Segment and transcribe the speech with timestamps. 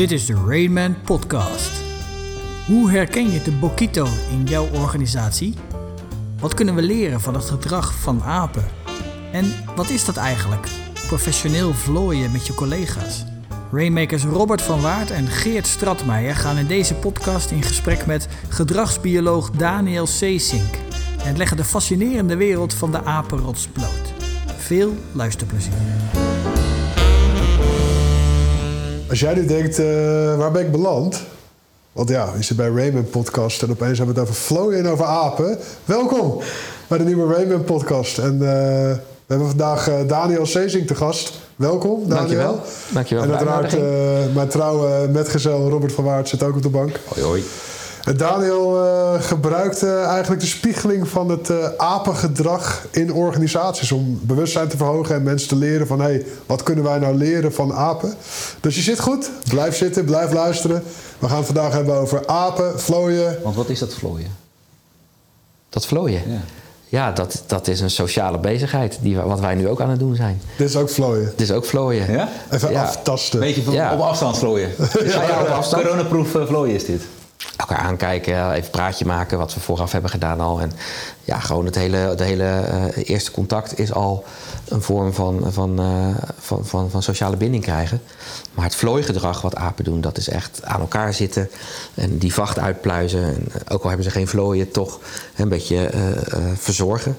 [0.00, 1.70] Dit is de Rainman Podcast.
[2.66, 5.54] Hoe herken je de Bokito in jouw organisatie?
[6.38, 8.64] Wat kunnen we leren van het gedrag van apen?
[9.32, 10.68] En wat is dat eigenlijk?
[11.06, 13.24] Professioneel vlooien met je collega's.
[13.72, 19.50] Rainmakers Robert van Waard en Geert Stratmeijer gaan in deze podcast in gesprek met gedragsbioloog
[19.50, 20.74] Daniel Seesink
[21.24, 24.12] en leggen de fascinerende wereld van de apenrots bloot.
[24.58, 26.29] Veel luisterplezier.
[29.10, 29.86] Als jij nu denkt, eh,
[30.36, 31.22] waar ben ik beland?
[31.92, 34.88] Want ja, je zit bij Raymond Podcast en opeens hebben we het over vlooien en
[34.88, 35.58] over apen.
[35.84, 36.40] Welkom
[36.88, 38.18] bij de nieuwe Raymond Podcast.
[38.18, 41.40] En eh, we hebben vandaag eh, Daniel Sezing te gast.
[41.56, 42.16] Welkom, Daniel.
[42.16, 42.60] Dankjewel.
[42.92, 43.76] Dankjewel En uiteraard
[44.34, 47.00] mijn trouwe metgezel Robert van Waard zit ook op de bank.
[47.08, 47.42] Hoi, hoi.
[48.10, 54.20] En Daniel eh, gebruikt eh, eigenlijk de spiegeling van het eh, apengedrag in organisaties om
[54.22, 57.52] bewustzijn te verhogen en mensen te leren van hé, hey, wat kunnen wij nou leren
[57.52, 58.14] van apen?
[58.60, 60.82] Dus je zit goed, blijf zitten, blijf luisteren.
[61.18, 63.38] We gaan het vandaag hebben over apen, vlooien.
[63.42, 64.36] Want wat is dat vlooien?
[65.68, 66.22] Dat vlooien.
[66.26, 66.40] Ja.
[66.88, 70.16] Ja, dat, dat is een sociale bezigheid, die, wat wij nu ook aan het doen
[70.16, 70.40] zijn.
[70.56, 71.24] Dit is ook vlooien.
[71.26, 72.12] Het is ook vlooien.
[72.12, 72.28] Ja?
[72.50, 72.82] Even Ja.
[72.82, 73.40] aftasten.
[73.40, 73.94] Beetje van- Ja.
[73.94, 74.70] op afstand vlooien.
[75.04, 75.82] Ja, ja, op afstand.
[75.82, 77.02] Coronaproof eh, vlooien is dit.
[77.70, 80.60] Elkaar aankijken, even een praatje maken, wat we vooraf hebben gedaan al.
[80.60, 80.72] En
[81.24, 84.24] ja, gewoon het hele, het hele eh, eerste contact is al
[84.68, 88.02] een vorm van, van, eh, van, van, van sociale binding krijgen.
[88.54, 91.50] Maar het vlooigedrag wat apen doen, dat is echt aan elkaar zitten
[91.94, 93.24] en die vacht uitpluizen.
[93.24, 95.00] En, eh, ook al hebben ze geen vlooien, toch
[95.36, 95.90] een beetje
[96.54, 97.16] verzorgen.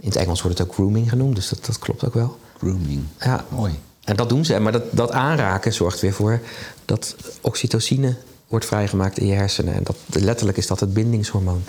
[0.00, 2.38] In het Engels wordt het ook grooming genoemd, dus dat, dat klopt ook wel.
[2.58, 3.04] Grooming.
[3.18, 3.44] Ja.
[3.48, 3.78] Mooi.
[4.04, 4.58] En dat doen ze.
[4.58, 6.40] Maar dat, dat aanraken zorgt weer voor
[6.84, 8.16] dat oxytocine
[8.50, 9.74] wordt vrijgemaakt in je hersenen.
[9.74, 11.62] En dat, letterlijk is dat het bindingshormoon.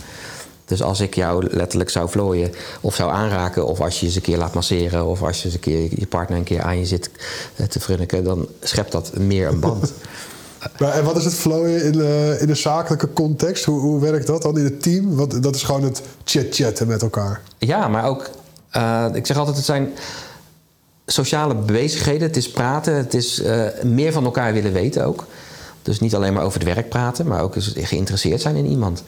[0.66, 2.52] Dus als ik jou letterlijk zou vlooien
[2.82, 3.66] of zou aanraken...
[3.66, 5.06] of als je eens een keer laat masseren...
[5.06, 7.10] of als je eens een keer je partner een keer aan je zit
[7.56, 8.24] eh, te frunniken...
[8.24, 9.94] dan schept dat meer een band.
[10.80, 13.66] Maar, en wat is het vlooien in, eh, in een zakelijke context?
[13.66, 15.16] Hoe, hoe werkt dat dan in het team?
[15.16, 17.42] Want dat is gewoon het chit-chatten met elkaar.
[17.58, 18.30] Ja, maar ook,
[18.70, 19.94] eh, ik zeg altijd, het zijn
[21.06, 22.28] sociale bezigheden.
[22.28, 25.26] Het is praten, het is eh, meer van elkaar willen weten ook.
[25.82, 29.04] Dus niet alleen maar over het werk praten, maar ook geïnteresseerd zijn in iemand.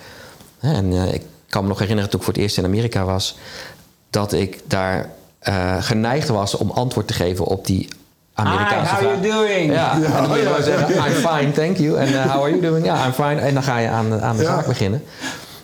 [0.59, 3.03] Hè, En eh, ik kan me nog herinneren toen ik voor het eerst in Amerika
[3.03, 3.37] was,
[4.09, 7.87] dat ik daar eh, geneigd was om antwoord te geven op die
[8.33, 9.25] Amerikaanse Hi, how vraag.
[9.25, 9.71] you doing?
[9.73, 11.07] Ja, en dan moet je Ja, gewoon ja, zeggen, ja.
[11.07, 11.97] I'm fine, thank you.
[11.97, 12.85] En eh, how are you doing?
[12.85, 13.35] Ja, I'm fine.
[13.41, 14.49] En dan ga je aan, aan de Ja.
[14.55, 15.03] zaak beginnen.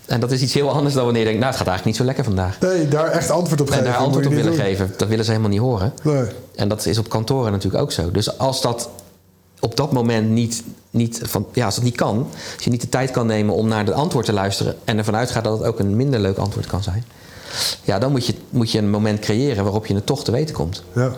[0.05, 1.95] En dat is iets heel anders dan wanneer je denkt, nou, het gaat eigenlijk niet
[1.95, 2.59] zo lekker vandaag.
[2.59, 3.85] Nee, daar echt antwoord op En geven.
[3.85, 4.61] daar moet antwoord op willen doen.
[4.61, 5.93] geven, dat willen ze helemaal niet horen.
[6.03, 6.23] Nee.
[6.55, 8.11] En dat is op kantoren natuurlijk ook zo.
[8.11, 8.89] Dus als dat
[9.59, 12.89] op dat moment niet, niet, van, ja, als dat niet kan, als je niet de
[12.89, 15.79] tijd kan nemen om naar het antwoord te luisteren en ervan uitgaat dat het ook
[15.79, 17.05] een minder leuk antwoord kan zijn,
[17.83, 20.55] ja, dan moet je, moet je een moment creëren waarop je het toch te weten
[20.55, 20.83] komt.
[20.95, 21.11] Ja.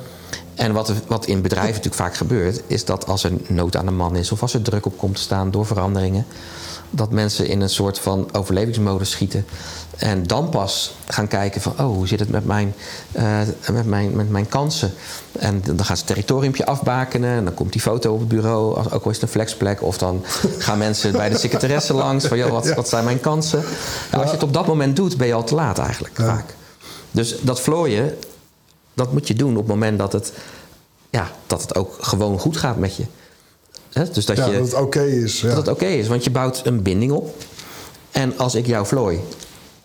[0.55, 3.91] En wat, wat in bedrijven natuurlijk vaak gebeurt, is dat als er nood aan de
[3.91, 6.25] man is of als er druk op komt te staan door veranderingen,
[6.91, 9.45] dat mensen in een soort van overlevingsmodus schieten.
[9.97, 12.73] En dan pas gaan kijken van, oh, hoe zit het met mijn,
[13.11, 13.39] eh,
[13.71, 14.93] met mijn, met mijn kansen?
[15.39, 17.29] En dan gaan ze het territoriumpje afbakenen.
[17.37, 19.81] En dan komt die foto op het bureau, als- ook al is het een flexplek.
[19.83, 20.23] Of dan
[20.57, 23.59] gaan mensen bij de secretaresse langs van, joh, wat, wat zijn mijn kansen?
[24.11, 26.55] Nou, als je het op dat moment doet, ben je al te laat eigenlijk, vaak.
[27.11, 28.17] Dus dat vlooien,
[28.93, 30.31] dat moet je doen op het moment dat het,
[31.09, 33.03] ja, dat het ook gewoon goed gaat met je.
[33.93, 34.09] Hè?
[34.11, 35.41] Dus dat Ja, je dat het oké is.
[35.41, 35.47] Ja.
[35.47, 36.07] dat het oké is.
[36.07, 37.35] Want je bouwt een binding op.
[38.11, 39.19] En als ik jou vlooi,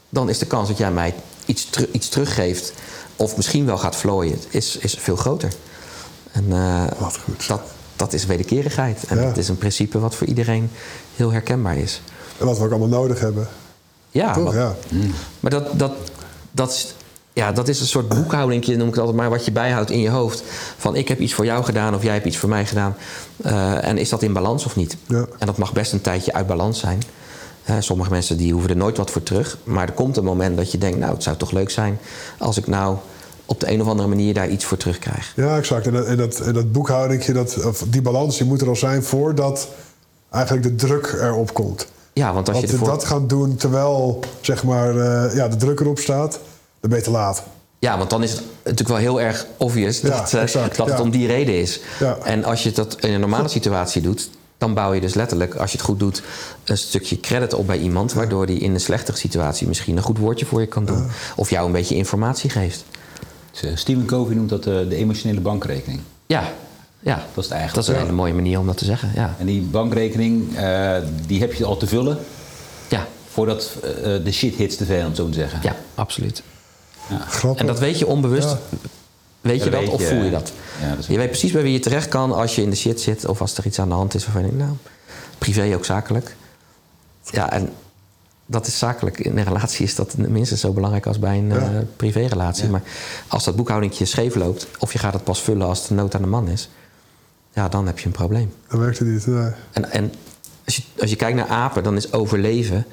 [0.09, 1.15] dan is de kans dat jij mij
[1.47, 2.73] iets, iets teruggeeft...
[3.17, 5.53] of misschien wel gaat vlooien, is, is veel groter.
[6.33, 7.49] En eh, Wat goed.
[7.49, 7.61] Dat,
[7.97, 9.05] dat is wederkerigheid.
[9.09, 10.71] En dat is een principe wat voor iedereen
[11.17, 12.01] heel herkenbaar is.
[12.39, 13.49] En wat we ook allemaal nodig hebben.
[14.11, 14.45] Ja, Toch?
[14.45, 14.75] wat- Ja.
[15.41, 15.93] maar dat, dat,
[16.51, 16.95] dat, is,
[17.37, 20.01] ja, dat is een soort boekhouding, noem ik het altijd maar, wat je bijhoudt in
[20.01, 20.43] je hoofd.
[20.77, 22.97] Van ik heb iets voor jou gedaan of jij hebt iets voor mij gedaan.
[23.43, 24.97] Eh, en is dat in balans of niet?
[25.07, 25.27] Ja.
[25.39, 27.03] En dat mag best een tijdje uit balans zijn.
[27.79, 29.59] Sommige mensen die hoeven er nooit wat voor terug.
[29.65, 31.99] Maar er komt een moment dat je denkt, nou, het zou toch leuk zijn
[32.39, 32.97] als ik nou
[33.47, 35.33] op de een of andere manier daar iets voor terugkrijg.
[35.37, 35.87] Ja, exact.
[35.87, 38.77] En dat, en dat, en dat boekhoudingje, dat, of die balans, die moet er al
[38.77, 39.69] zijn voordat
[40.31, 41.87] eigenlijk de druk erop komt.
[42.13, 42.89] Ja, want als Want je ervoor...
[42.89, 46.41] dat gaan doen terwijl zeg maar, eh, ja, de druk erop staat,
[46.89, 47.43] dan ben je te laat.
[47.79, 50.97] Ja, want dan is het natuurlijk wel heel erg obvious dat, eh, exact, dat het
[50.97, 51.03] ja.
[51.03, 51.81] om die reden is.
[51.99, 52.17] Ja.
[52.25, 55.71] En als je dat in een normale situatie doet, dan bouw je dus letterlijk, als
[55.71, 56.23] je het goed doet,
[56.65, 60.19] een stukje credit op bij iemand, waardoor die in een slechtere situatie misschien een goed
[60.19, 61.07] woordje voor je kan doen.
[61.37, 62.85] Of jou een beetje informatie geeft.
[63.51, 66.01] Dus, eh, Stephen Covey noemt dat eh, de emotionele bankrekening.
[66.27, 66.53] Ja,
[67.01, 67.15] ja.
[67.15, 67.89] Dat is het Dat eigenlijk.
[67.89, 69.11] is een hele mooie manier om dat te zeggen.
[69.15, 69.35] Ja.
[69.39, 70.97] En die bankrekening, eh,
[71.27, 72.19] die heb je al te vullen
[72.89, 73.91] Ja, voordat eh,
[74.25, 75.59] de shit hits te veel, om zo te zeggen.
[75.63, 76.43] ja absoluut.
[77.29, 77.61] Grappig.
[77.61, 78.49] En dat weet je onbewust.
[78.51, 78.59] Ja.
[79.41, 80.53] Weet je Dat dat weet of je, voel je dat?
[80.83, 82.77] Ja, dat is je weet precies bij wie je terecht kan als je in de
[82.77, 84.77] shit zit of als er iets aan de hand is waarvan je denkt, nou,
[85.39, 86.37] privé ook zakelijk.
[87.31, 87.73] Ja, en
[88.47, 89.19] dat is zakelijk.
[89.19, 91.57] In een relatie is dat minstens zo belangrijk als bij een Ja.
[91.57, 92.65] eh, privérelatie.
[92.65, 92.71] Ja.
[92.71, 92.83] Maar
[93.29, 96.23] als dat boekhoudingje scheef loopt, of je gaat het pas vullen als de nood aan
[96.23, 96.69] de man is,
[97.53, 98.53] ja, dan heb je een probleem.
[98.69, 99.27] Dat werkt het niet.
[99.27, 99.51] Nee.
[99.73, 100.13] En, en
[100.65, 102.87] als, je, als je kijkt naar apen, dan is overleven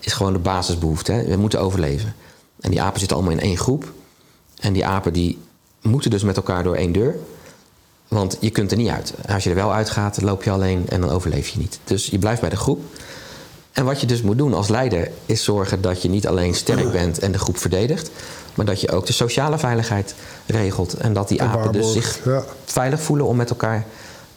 [0.00, 1.12] is gewoon de basisbehoefte.
[1.12, 1.24] Hè?
[1.24, 2.14] We moeten overleven.
[2.60, 3.92] En die apen zitten allemaal in één groep.
[4.60, 5.38] En die apen die
[5.80, 7.16] moeten dus met elkaar door één deur.
[8.08, 9.14] Want je kunt er niet uit.
[9.28, 11.78] Als je er wel uitgaat, loop je alleen en dan overleef je niet.
[11.84, 12.80] Dus je blijft bij de groep.
[13.72, 16.92] En wat je dus moet doen als leider, is zorgen dat je niet alleen sterk
[16.92, 18.10] bent en de groep verdedigt,
[18.54, 20.14] maar dat je ook de sociale veiligheid
[20.46, 20.94] regelt.
[20.94, 22.44] En dat die En apen dus zich ja.
[22.64, 23.86] veilig voelen om met elkaar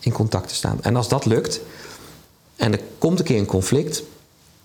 [0.00, 0.78] in contact te staan.
[0.82, 1.60] En als dat lukt,
[2.56, 4.02] en er komt een keer een conflict,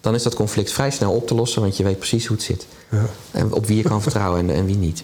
[0.02, 2.46] dan is dat conflict vrij snel op te lossen, want je weet precies hoe het
[2.46, 2.66] zit.
[2.90, 3.06] Ja.
[3.32, 5.04] En op wie je kan vertrouwen en, en wie niet.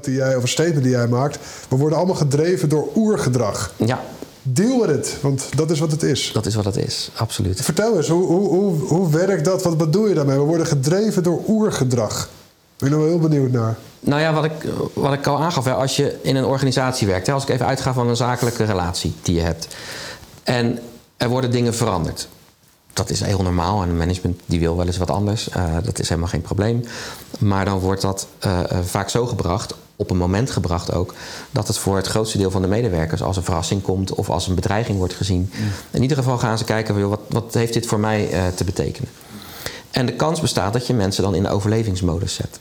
[0.00, 1.38] Die jij, of een statement die jij maakt.
[1.68, 3.72] We worden allemaal gedreven door oergedrag.
[3.76, 4.04] Ja,
[4.48, 6.30] Deal met het, want dat is wat het is.
[6.32, 7.60] dat is wat het is, absoluut.
[7.60, 9.62] Vertel eens, hoe, hoe, hoe, hoe werkt dat?
[9.62, 10.36] Wat bedoel je daarmee?
[10.36, 12.28] We worden gedreven door oergedrag.
[12.78, 13.76] Ben ik nou wel heel benieuwd naar.
[14.00, 14.52] Nou ja, wat ik,
[14.92, 17.66] wat ik al aangaf, hè, als je in een organisatie werkt, hè, als ik even
[17.66, 19.68] uitga van een zakelijke relatie die je hebt,
[20.42, 20.78] en
[21.16, 22.28] er worden dingen veranderd.
[22.96, 25.48] Dat is heel normaal en management die wil wel eens wat anders.
[25.48, 26.84] Eh, dat is helemaal geen probleem.
[27.38, 31.14] Maar dan wordt dat eh, eh, vaak zo gebracht, op een moment gebracht ook,
[31.50, 34.46] dat het voor het grootste deel van de medewerkers als een verrassing komt of als
[34.46, 35.52] een bedreiging wordt gezien.
[35.90, 38.64] In ieder geval gaan ze kijken, van, joh, wat, wat heeft dit voor mij te
[38.64, 39.10] betekenen?
[39.90, 42.60] En de kans bestaat dat je mensen dan in de overlevingsmodus zet.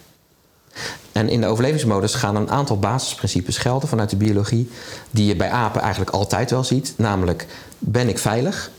[1.12, 4.70] En in de overlevingsmodus gaan een aantal basisprincipes gelden vanuit de biologie,
[5.12, 6.94] die je bij apen eigenlijk altijd wel ziet.
[6.98, 7.46] Namelijk,
[7.80, 8.72] ben ik veilig?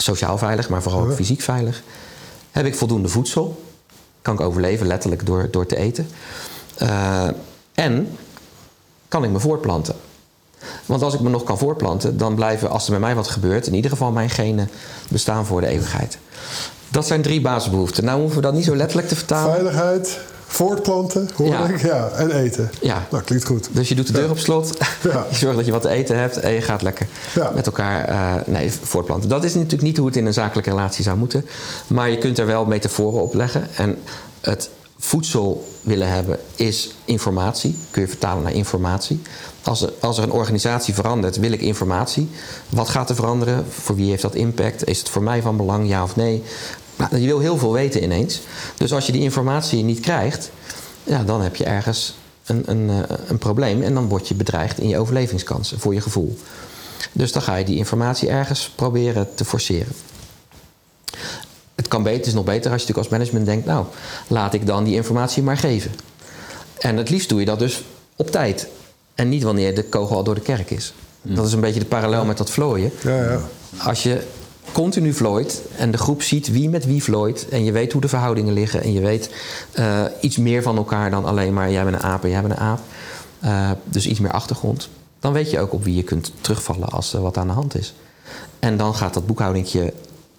[0.00, 1.82] Sociaal veilig, maar vooral ook fysiek veilig.
[2.50, 3.62] Heb ik voldoende voedsel?
[4.22, 6.08] Kan ik overleven, letterlijk door, door te eten?
[6.76, 7.28] Eh,
[7.74, 8.16] en
[9.08, 9.94] kan ik me voortplanten?
[10.86, 13.66] Want als ik me nog kan voortplanten, dan blijven, als er bij mij wat gebeurt,
[13.66, 14.70] in ieder geval mijn genen
[15.08, 16.18] bestaan voor de eeuwigheid.
[16.88, 18.04] Dat zijn drie basisbehoeften.
[18.04, 19.52] Nou hoeven we dat niet zo letterlijk te vertalen.
[19.52, 20.18] Veiligheid,
[20.48, 21.66] voortplanten, hoor Ja.
[21.68, 21.80] ik.
[21.82, 22.70] Ja, en eten.
[22.80, 23.06] Ja.
[23.10, 23.68] Nou, klinkt goed.
[23.72, 24.76] Dus je doet de deur op slot.
[25.02, 25.26] Ja.
[25.30, 27.50] Je zorgt dat je wat te eten hebt en je gaat lekker Ja.
[27.54, 29.28] met elkaar eh, nee, voortplanten.
[29.28, 31.46] Dat is natuurlijk niet hoe het in een zakelijke relatie zou moeten.
[31.86, 33.68] Maar je kunt er wel metaforen op leggen.
[33.76, 33.96] En
[34.40, 37.76] het voedsel willen hebben is informatie.
[37.90, 39.20] Kun je vertalen naar informatie.
[39.62, 42.28] Als er, als er een organisatie verandert, wil ik informatie.
[42.68, 43.64] Wat gaat er veranderen?
[43.70, 44.86] Voor wie heeft dat impact?
[44.86, 46.42] Is het voor mij van belang, ja of nee?
[46.98, 48.40] Nou, je wil heel veel weten ineens.
[48.76, 50.50] Dus als je die informatie niet krijgt,
[51.04, 52.16] ja, dan heb je ergens
[52.46, 53.82] een, een, eh, een probleem.
[53.82, 56.38] En dan word je bedreigd in je overlevingskansen, voor je gevoel.
[57.12, 59.92] Dus dan ga je die informatie ergens proberen te forceren.
[61.74, 63.66] Het kan beter, is nog beter als je natuurlijk als management denkt...
[63.66, 63.86] nou,
[64.26, 65.90] laat ik dan die informatie maar geven.
[66.78, 67.84] En het liefst doe je dat dus
[68.16, 68.68] op tijd.
[69.14, 70.94] En niet wanneer de kogel al door de kerk is.
[71.22, 72.92] Dat is een beetje de parallel met dat vlooien.
[73.02, 73.40] Ja, ja.
[73.76, 74.22] Als je
[74.82, 77.48] continu vlooit en de groep ziet wie met wie vlooit...
[77.48, 78.82] en je weet hoe de verhoudingen liggen...
[78.82, 79.30] en je weet
[79.72, 81.70] eh, iets meer van elkaar dan alleen maar...
[81.70, 82.80] jij bent een aap en jij bent een aap.
[83.40, 84.88] eh, dus iets meer achtergrond.
[85.20, 87.78] Dan weet je ook op wie je kunt terugvallen als er wat aan de hand
[87.78, 87.94] is.
[88.58, 89.92] En dan gaat dat boekhoudingje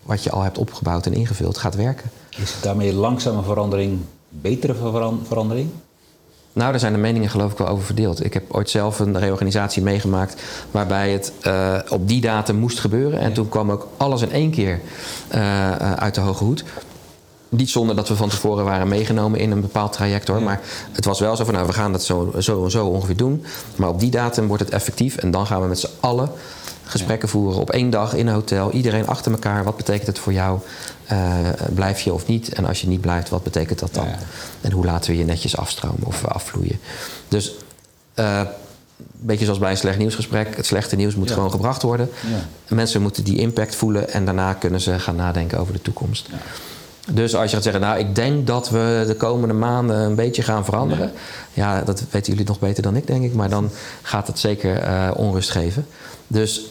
[0.04, 2.10] wat je al hebt opgebouwd en ingevuld, gaat werken.
[2.38, 4.00] Is daarmee langzame verandering
[4.30, 5.70] betere veran- verandering?
[6.54, 8.25] Nou, daar zijn de meningen geloof ik wel over verdeeld.
[8.25, 10.42] Ik heb ooit zelf een reorganisatie meegemaakt
[10.72, 13.19] waarbij het eh, op die datum moest gebeuren.
[13.19, 14.80] En toen kwam ook alles in één keer
[15.28, 16.64] eh, eh, uit de hoge hoed.
[17.50, 20.42] Niet zonder dat we van tevoren waren meegenomen in een bepaald traject hoor.
[20.42, 23.18] Maar het was wel zo van, nou, we gaan dat zo, zo en zo ongeveer
[23.18, 23.44] doen.
[23.76, 25.16] Maar op die datum wordt het effectief.
[25.18, 26.30] En dan gaan we met z'n allen
[26.90, 28.72] gesprekken voeren op één dag in een hotel.
[28.72, 29.64] Iedereen achter elkaar.
[29.64, 30.60] Wat betekent het voor jou?
[31.06, 31.38] Eh,
[31.74, 32.54] blijf je of niet?
[32.54, 34.06] En als je niet blijft, wat betekent dat dan?
[34.06, 34.18] Ja, ja.
[34.62, 36.80] En hoe laten we je netjes afstromen of afvloeien?
[37.28, 37.56] Dus
[38.14, 38.40] eh,
[39.00, 40.56] een beetje zoals bij een slecht nieuwsgesprek.
[40.56, 41.34] Het slechte nieuws moet Ja.
[41.34, 42.10] gewoon gebracht worden.
[42.68, 42.76] Ja.
[42.76, 46.30] Mensen moeten die impact voelen en daarna kunnen ze gaan nadenken over de toekomst.
[47.12, 50.42] Dus als je gaat zeggen, nou, ik denk dat we de komende maanden een beetje
[50.42, 51.12] gaan veranderen.
[51.54, 53.34] Ja, dat weten jullie nog beter dan ik, denk ik.
[53.34, 53.69] Maar dan
[54.02, 55.86] gaat het zeker eh, onrust geven.
[56.28, 56.62] Dus,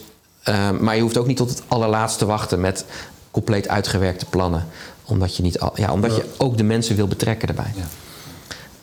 [0.49, 2.85] eh, maar je hoeft ook niet tot het allerlaatste te wachten met
[3.31, 4.67] compleet uitgewerkte plannen.
[5.05, 7.73] Omdat je, niet al, ja, omdat je ook de mensen wil betrekken erbij.
[7.75, 7.87] Ja.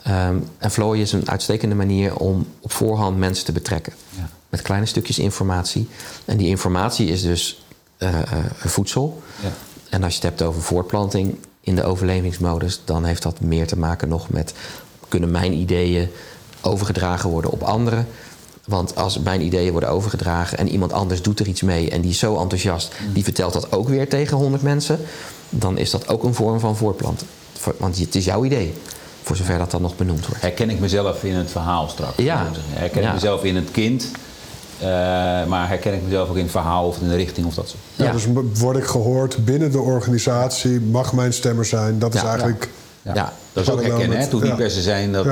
[0.03, 3.93] Ehm, en Flowy is een uitstekende manier om op voorhand mensen te betrekken.
[4.09, 4.29] Ja.
[4.49, 5.89] Met kleine stukjes informatie.
[6.25, 7.65] En die informatie is dus
[7.97, 8.15] eh,
[8.57, 9.23] voedsel.
[9.43, 9.49] Ja.
[9.91, 13.79] En als je het hebt over voortplanting in de overlevingsmodus, dan heeft dat meer te
[13.79, 14.55] maken nog met
[15.09, 16.09] kunnen mijn ideeën
[16.61, 18.07] overgedragen worden op anderen.
[18.67, 22.11] Want als mijn ideeën worden overgedragen en iemand anders doet er iets mee en die
[22.11, 24.99] is zo enthousiast, die vertelt dat ook weer tegen 100 mensen,
[25.51, 27.27] dan is dat ook een vorm van voortplanten.
[27.59, 28.75] Voor- Want het is jouw idee,
[29.23, 30.43] voor zover dat dan nog benoemd wordt.
[30.43, 32.17] Herken ik mezelf in het verhaal straks?
[32.17, 32.47] Ja.
[32.69, 33.09] Herken Ja.
[33.09, 34.07] ik mezelf in het kind
[34.81, 34.87] Eh,
[35.47, 37.81] maar herken ik mezelf ook in het verhaal of in de richting of dat soort.
[37.95, 38.13] Ja, Ja.
[38.13, 38.27] Dus
[38.61, 41.99] word ik gehoord binnen de organisatie, mag mijn stemmer zijn.
[41.99, 42.29] Dat is Ja.
[42.29, 42.69] eigenlijk.
[43.03, 43.15] Ja.
[43.15, 43.33] Ja.
[43.53, 44.07] Dat is ook herkennen.
[44.09, 44.15] Hè?
[44.15, 44.59] met- Het hoeft niet ja.
[44.59, 45.27] per se zijn dat.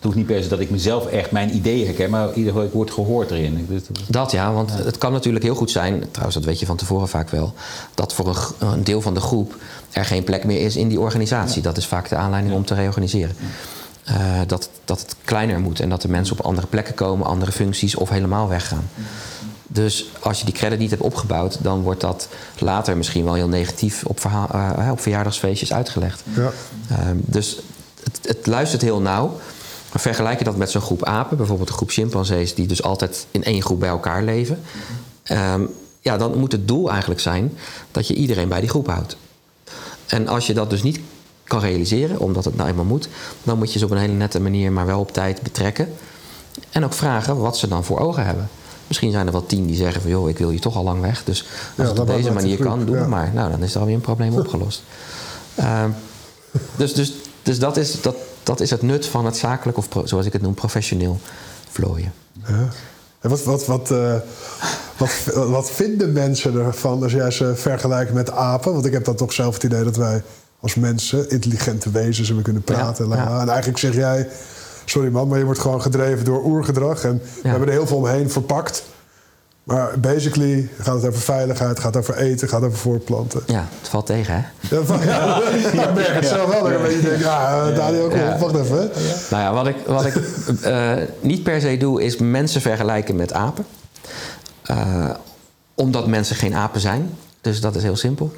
[0.00, 2.52] Het hoeft niet per se dat ik mezelf echt mijn ideeën herken, maar in ieder
[2.52, 3.82] geval ik word gehoord erin.
[4.08, 7.08] Dat ja, want het kan natuurlijk heel goed zijn, trouwens dat weet je van tevoren
[7.08, 7.54] vaak wel,
[7.94, 9.56] dat voor een, deel van de groep
[9.90, 11.62] er geen plek meer is in die organisatie.
[11.62, 13.36] Dat is vaak de aanleiding om te reorganiseren.
[14.04, 17.52] Eh, dat, dat het kleiner moet en dat de mensen op andere plekken komen, andere
[17.52, 18.88] functies of helemaal weggaan.
[19.66, 22.28] Dus als je die credit niet hebt opgebouwd, dan wordt dat
[22.58, 26.22] later misschien wel heel negatief op, verhaal, eh, op verjaardagsfeestjes uitgelegd.
[26.34, 26.50] Ja.
[26.88, 27.60] Ehm, dus
[28.02, 29.38] het, het luistert heel nauw.
[29.94, 33.44] Vergelijk je dat met zo'n groep apen, bijvoorbeeld een groep chimpansees die dus altijd in
[33.44, 34.60] één groep bij elkaar leven.
[35.22, 35.62] Ehm,
[36.00, 37.56] ja, dan moet het doel eigenlijk zijn
[37.90, 39.16] dat je iedereen bij die groep houdt.
[40.06, 41.00] En als je dat dus niet
[41.44, 43.08] kan realiseren, omdat het nou eenmaal moet,
[43.42, 45.92] dan moet je ze op een hele nette manier, maar wel op tijd betrekken.
[46.70, 48.48] En ook vragen wat ze dan voor ogen hebben.
[48.86, 51.00] Misschien zijn er wel tien die zeggen van joh, ik wil je toch al lang
[51.00, 51.24] weg.
[51.24, 53.00] Dus als Ja, het op deze manier kan, goed, doe ja.
[53.00, 53.30] het maar.
[53.34, 54.82] Nou, dan is er alweer een probleem opgelost.
[55.54, 55.90] Ehm,
[56.76, 58.14] dus dus, dus dat, is, dat,
[58.50, 61.20] dat is het nut van het zakelijk, of zoals ik het noem, professioneel
[61.70, 62.12] vlooien.
[62.46, 62.68] Ja.
[63.20, 64.14] En wat, wat, wat, eh,
[64.96, 68.72] wat, wat vinden mensen ervan als jij ze vergelijkt met apen?
[68.72, 70.22] Want ik heb dan toch zelf het idee dat wij
[70.60, 73.08] als mensen intelligente wezens en we kunnen praten.
[73.08, 73.40] Ja, ja.
[73.40, 74.28] En eigenlijk zeg jij,
[74.84, 77.04] sorry man, maar je wordt gewoon gedreven door oergedrag.
[77.04, 78.84] En we hebben er heel veel omheen verpakt.
[79.70, 83.42] Maar basically gaat het over veiligheid, gaat over eten, gaat over voortplanten.
[83.46, 84.76] Ja, het valt tegen, hè?
[84.76, 86.62] Ja, van- ja, ik merk het zelf wel.
[86.62, 88.32] Dat ik een beetje denk, ja, eh, Daniel, kom Ja.
[88.34, 88.90] op, wacht even.
[89.30, 90.14] Nou ja, wat ik, wat ik
[90.62, 93.66] eh, niet per se doe, is mensen vergelijken met apen.
[94.62, 95.10] Eh,
[95.74, 97.10] omdat mensen geen apen zijn.
[97.40, 98.32] Dus dat is heel simpel.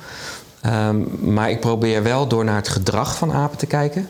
[0.61, 0.97] Ehm,
[1.35, 4.09] maar ik probeer wel door naar het gedrag van apen te kijken.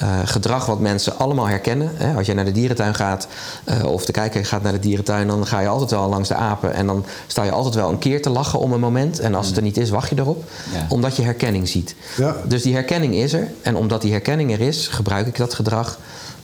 [0.00, 1.90] Eh, gedrag wat mensen allemaal herkennen.
[1.94, 2.14] Hè.
[2.14, 3.28] Als je naar de dierentuin gaat
[3.64, 6.34] eh, of de kijker gaat naar de dierentuin, dan ga je altijd wel langs de
[6.34, 6.74] apen.
[6.74, 9.18] En dan sta je altijd wel een keer te lachen om een moment.
[9.18, 10.44] En als het er niet is, wacht je erop.
[10.72, 10.86] Ja.
[10.88, 11.94] Omdat je herkenning ziet.
[12.16, 12.36] Ja.
[12.44, 13.50] Dus die herkenning is er.
[13.62, 15.98] En omdat die herkenning er is, gebruik ik dat gedrag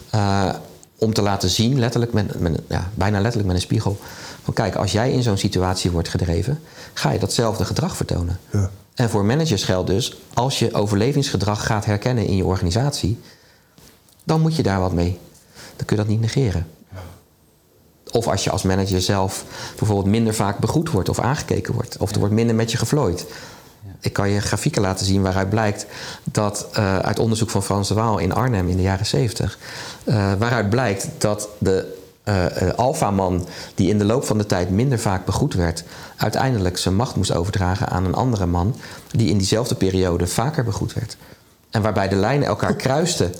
[0.09, 0.49] eh,
[0.97, 3.97] om te laten zien, letterlijk met, met, ja, bijna letterlijk met een spiegel.
[4.43, 6.59] Van kijk, als jij in zo'n situatie wordt gedreven,
[6.93, 8.39] ga je datzelfde gedrag vertonen.
[8.51, 8.69] Ja.
[8.93, 13.19] En voor managers geldt dus, als je overlevingsgedrag gaat herkennen in je organisatie,
[14.27, 15.19] dan moet je daar wat mee.
[15.75, 16.67] Dan kun je dat niet negeren.
[18.11, 19.43] Of als je als manager zelf
[19.77, 21.97] bijvoorbeeld minder vaak begroet wordt of aangekeken wordt.
[21.97, 23.25] Of er wordt minder met je geflooid.
[23.99, 25.85] Ik kan je grafieken laten zien waaruit blijkt
[26.23, 29.57] dat eh, uit onderzoek van Frans de Waal in Arnhem in de jaren 70,
[30.03, 34.69] eh, waaruit blijkt dat de eh eh, alfaman die in de loop van de tijd
[34.69, 35.83] minder vaak begroet werd,
[36.17, 38.75] uiteindelijk zijn macht moest overdragen aan een andere man
[39.11, 41.17] die in diezelfde periode vaker begroet werd.
[41.69, 43.33] En waarbij de lijnen elkaar kruisten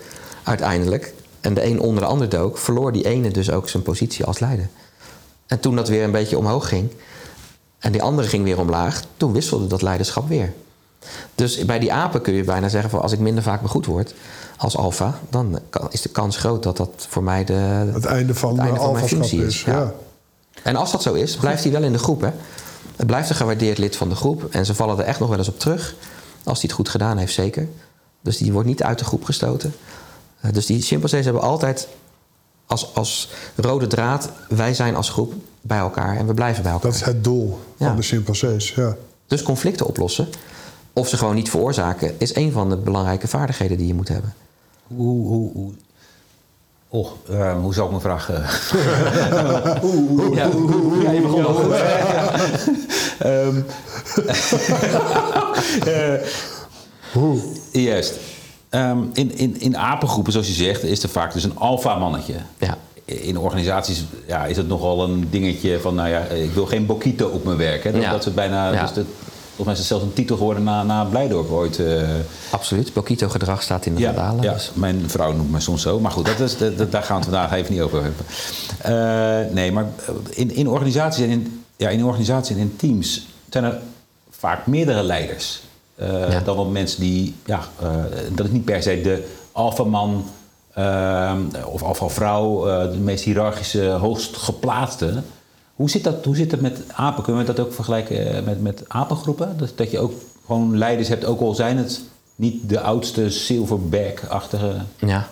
[0.47, 4.25] uiteindelijk en de een onder de ander dook, verloor die ene dus ook zijn positie
[4.25, 4.67] als leider.
[5.47, 6.89] En toen dat weer een beetje omhoog ging
[7.79, 10.53] en die andere ging weer omlaag, toen wisselde dat leiderschap weer.
[11.35, 14.13] Dus bij die apen kun je bijna zeggen van als ik minder vaak begroet word
[14.57, 18.49] als alfa, dan is de kans groot dat dat voor mij de, Het einde van
[18.49, 19.45] het de einde van mijn functie is.
[19.45, 19.63] is.
[19.63, 19.93] Ja.
[20.63, 22.21] En als dat zo is, blijft hij wel in de groep.
[22.21, 22.29] Hè?
[22.95, 24.47] Het blijft een gewaardeerd lid van de groep.
[24.49, 25.95] En ze vallen er echt nog wel eens op terug.
[26.43, 27.67] Als hij het goed gedaan heeft, zeker.
[28.21, 29.73] Dus die wordt niet uit de groep gestoten.
[30.41, 31.87] Eh, dus die chimpansees hebben altijd
[32.65, 34.29] als, als rode draad...
[34.49, 36.91] wij zijn als groep bij elkaar en we blijven bij elkaar.
[36.91, 37.87] Dat is het doel Ja.
[37.87, 38.73] van de chimpansees.
[38.73, 38.95] Ja.
[39.27, 40.27] Dus conflicten oplossen,
[40.93, 42.15] of ze gewoon niet veroorzaken...
[42.17, 44.33] is een van de belangrijke vaardigheden die je moet hebben.
[44.87, 45.71] Hoe, hoe, hoe,
[46.89, 48.29] oh, eh, hoe zou ik mijn vraag...
[48.29, 48.49] eh,
[49.81, 50.35] hoe, hoe,
[51.03, 51.73] Ja, je begon al goed.
[53.19, 53.61] Ehm,
[55.93, 56.13] eh,
[57.13, 57.39] Hoe?
[57.71, 58.13] Juist.
[58.69, 62.33] Ehm, in, in, in apengroepen, zoals je zegt, is er vaak dus een alfa-mannetje.
[62.57, 62.77] Ja.
[63.05, 67.27] In organisaties ja, is het nogal een dingetje van, nou ja, ik wil geen Bokito
[67.27, 67.83] op mijn werk.
[67.83, 67.91] Hè.
[67.91, 68.11] Dat, Ja.
[68.11, 68.81] dat bijna, Ja.
[68.81, 69.05] dus dat,
[69.45, 71.79] volgens mij is het zelfs een titel geworden na, na Blijdorp ooit.
[71.79, 72.01] eh.
[72.49, 72.93] Absoluut.
[72.93, 74.43] Bokito-gedrag staat in de ja, vandalen.
[74.43, 75.99] ja, dus- mijn vrouw noemt me soms zo.
[75.99, 78.25] Maar goed, dat is, dat, daar gaan we het vandaag even niet over hebben.
[79.47, 79.85] Eh, nee, maar
[80.29, 83.79] in, in organisaties en in, ja, in organisaties en in teams zijn er
[84.29, 85.61] vaak meerdere leiders.
[85.97, 86.39] Eh, Ja.
[86.39, 87.89] Dan wel mensen die, ja, eh,
[88.35, 90.25] dat is niet per se de alfaman
[90.73, 91.33] eh,
[91.65, 95.21] of alfavrouw, de meest hiërarchische, hoogst geplaatste.
[95.75, 97.23] Hoe zit, dat, hoe zit dat met apen?
[97.23, 99.57] Kunnen we dat ook vergelijken met, met apengroepen?
[99.57, 100.13] Dat, dat je ook
[100.45, 102.01] gewoon leiders hebt, ook al zijn het
[102.35, 104.75] niet de oudste silverback-achtige...
[104.95, 105.27] Ja.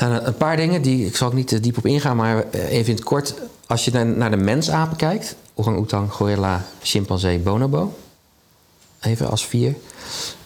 [0.00, 2.88] Nou, een paar dingen, die, ik zal ook niet te diep op ingaan, maar even
[2.88, 3.34] in het kort.
[3.66, 7.92] Als je naar de mensapen kijkt, orang-oetang, gorilla, chimpansee, bonobo.
[9.02, 9.74] Even als vier.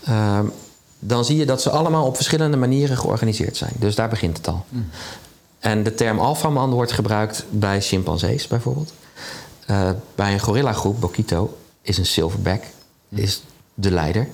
[0.04, 0.46] Ehm,
[0.98, 3.72] dan zie je dat ze allemaal op verschillende manieren georganiseerd zijn.
[3.78, 4.64] Dus daar begint het al.
[5.58, 8.92] En de term alfaman wordt gebruikt bij chimpansees bijvoorbeeld.
[9.70, 12.62] Uh, bij een gorillagroep, Bokito, is een silverback
[13.08, 13.42] is
[13.74, 14.28] de leider.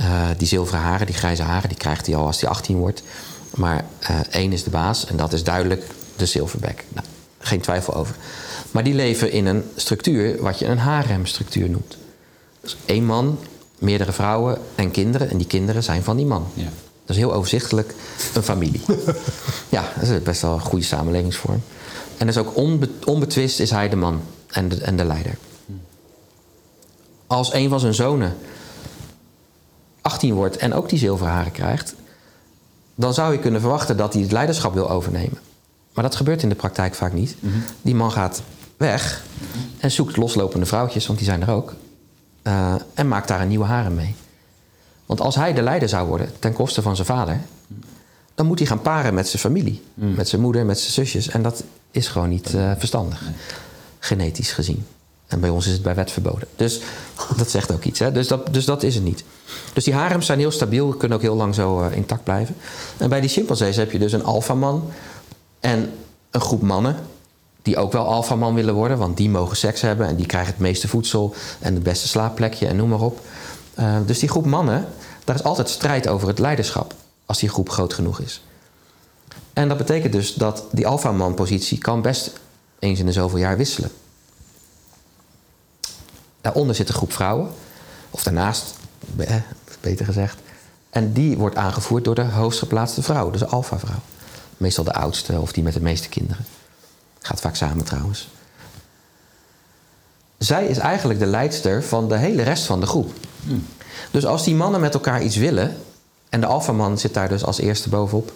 [0.00, 3.02] Uh, die zilveren haren, die grijze haren, die krijgt hij al als hij 18 wordt.
[3.54, 5.84] Maar uh, één is de baas en dat is duidelijk
[6.16, 6.84] de silverback.
[6.88, 7.06] Nou,
[7.38, 8.16] geen twijfel over.
[8.70, 11.96] Maar die leven in een structuur wat je een haremstructuur noemt.
[12.66, 13.38] Dus één man,
[13.78, 15.30] meerdere vrouwen en kinderen.
[15.30, 16.46] En die kinderen zijn van die man.
[16.54, 16.64] Ja.
[17.04, 17.94] Dat is heel overzichtelijk
[18.34, 18.80] een familie.
[19.68, 21.62] ja, dat is best wel een goede samenlevingsvorm.
[22.16, 25.36] En dus ook onbe onbetwist is hij de man en de, en de leider.
[27.26, 28.36] Als een van zijn zonen
[30.00, 31.94] 18 wordt en ook die zilveren haren krijgt,
[32.94, 35.38] dan zou je kunnen verwachten dat hij het leiderschap wil overnemen.
[35.94, 37.36] Maar dat gebeurt in de praktijk vaak niet.
[37.40, 37.58] Mhm.
[37.82, 38.42] Die man gaat
[38.76, 39.24] weg
[39.78, 41.74] en zoekt loslopende vrouwtjes, want die zijn er ook.
[42.46, 44.14] Uh, en maakt daar een nieuwe harem mee.
[45.06, 47.40] Want als hij de leider zou worden ten koste van zijn vader,
[48.34, 49.82] dan moet hij gaan paren met zijn familie.
[49.94, 50.14] Mhm.
[50.14, 51.28] Met zijn moeder, met zijn zusjes.
[51.28, 53.22] En dat is gewoon niet uh, verstandig,
[53.98, 54.86] genetisch gezien.
[55.26, 56.48] En bij ons is het bij wet verboden.
[56.56, 56.80] Dus
[57.36, 57.98] dat zegt ook iets.
[57.98, 58.12] Hè?
[58.12, 59.24] Dus, dat, dus dat is het niet.
[59.72, 62.56] Dus die harems zijn heel stabiel, kunnen ook heel lang zo uh, intact blijven.
[62.96, 64.90] En bij die chimpansees heb je dus een alfaman
[65.60, 65.90] en
[66.30, 66.96] een groep mannen
[67.66, 70.60] die ook wel alfaman willen worden, want die mogen seks hebben en die krijgen het
[70.60, 73.20] meeste voedsel en het beste slaapplekje en noem maar op.
[73.78, 74.88] Uh, dus die groep mannen,
[75.24, 76.94] daar is altijd strijd over het leiderschap
[77.24, 78.42] als die groep groot genoeg is.
[79.52, 82.32] En dat betekent dus dat die alfaman-positie kan best
[82.78, 83.90] eens in de zoveel jaar wisselen.
[86.40, 87.50] Daaronder zit een groep vrouwen,
[88.10, 88.74] of daarnaast,
[89.80, 90.38] beter gezegd.
[90.90, 94.00] En die wordt aangevoerd door de hoogstgeplaatste vrouw, dus de alfa-vrouw.
[94.56, 96.44] Meestal de oudste of die met de meeste kinderen.
[97.26, 98.28] Gaat vaak samen trouwens.
[100.38, 103.12] Zij is eigenlijk de leidster van de hele rest van de groep.
[103.44, 103.66] Hmm.
[104.10, 105.76] Dus als die mannen met elkaar iets willen,
[106.28, 108.32] en de alfaman zit daar dus als eerste bovenop,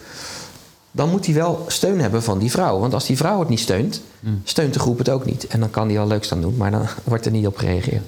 [0.90, 2.78] dan moet hij wel steun hebben van die vrouw.
[2.78, 4.40] Want als die vrouw het niet steunt, Hmm.
[4.44, 5.46] steunt de groep het ook niet.
[5.46, 8.04] En dan kan die al leuks aan doen, maar dan wordt er niet op gereageerd.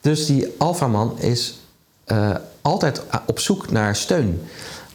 [0.00, 1.58] Dus die alfaman is
[2.06, 4.42] uh, altijd op zoek naar steun,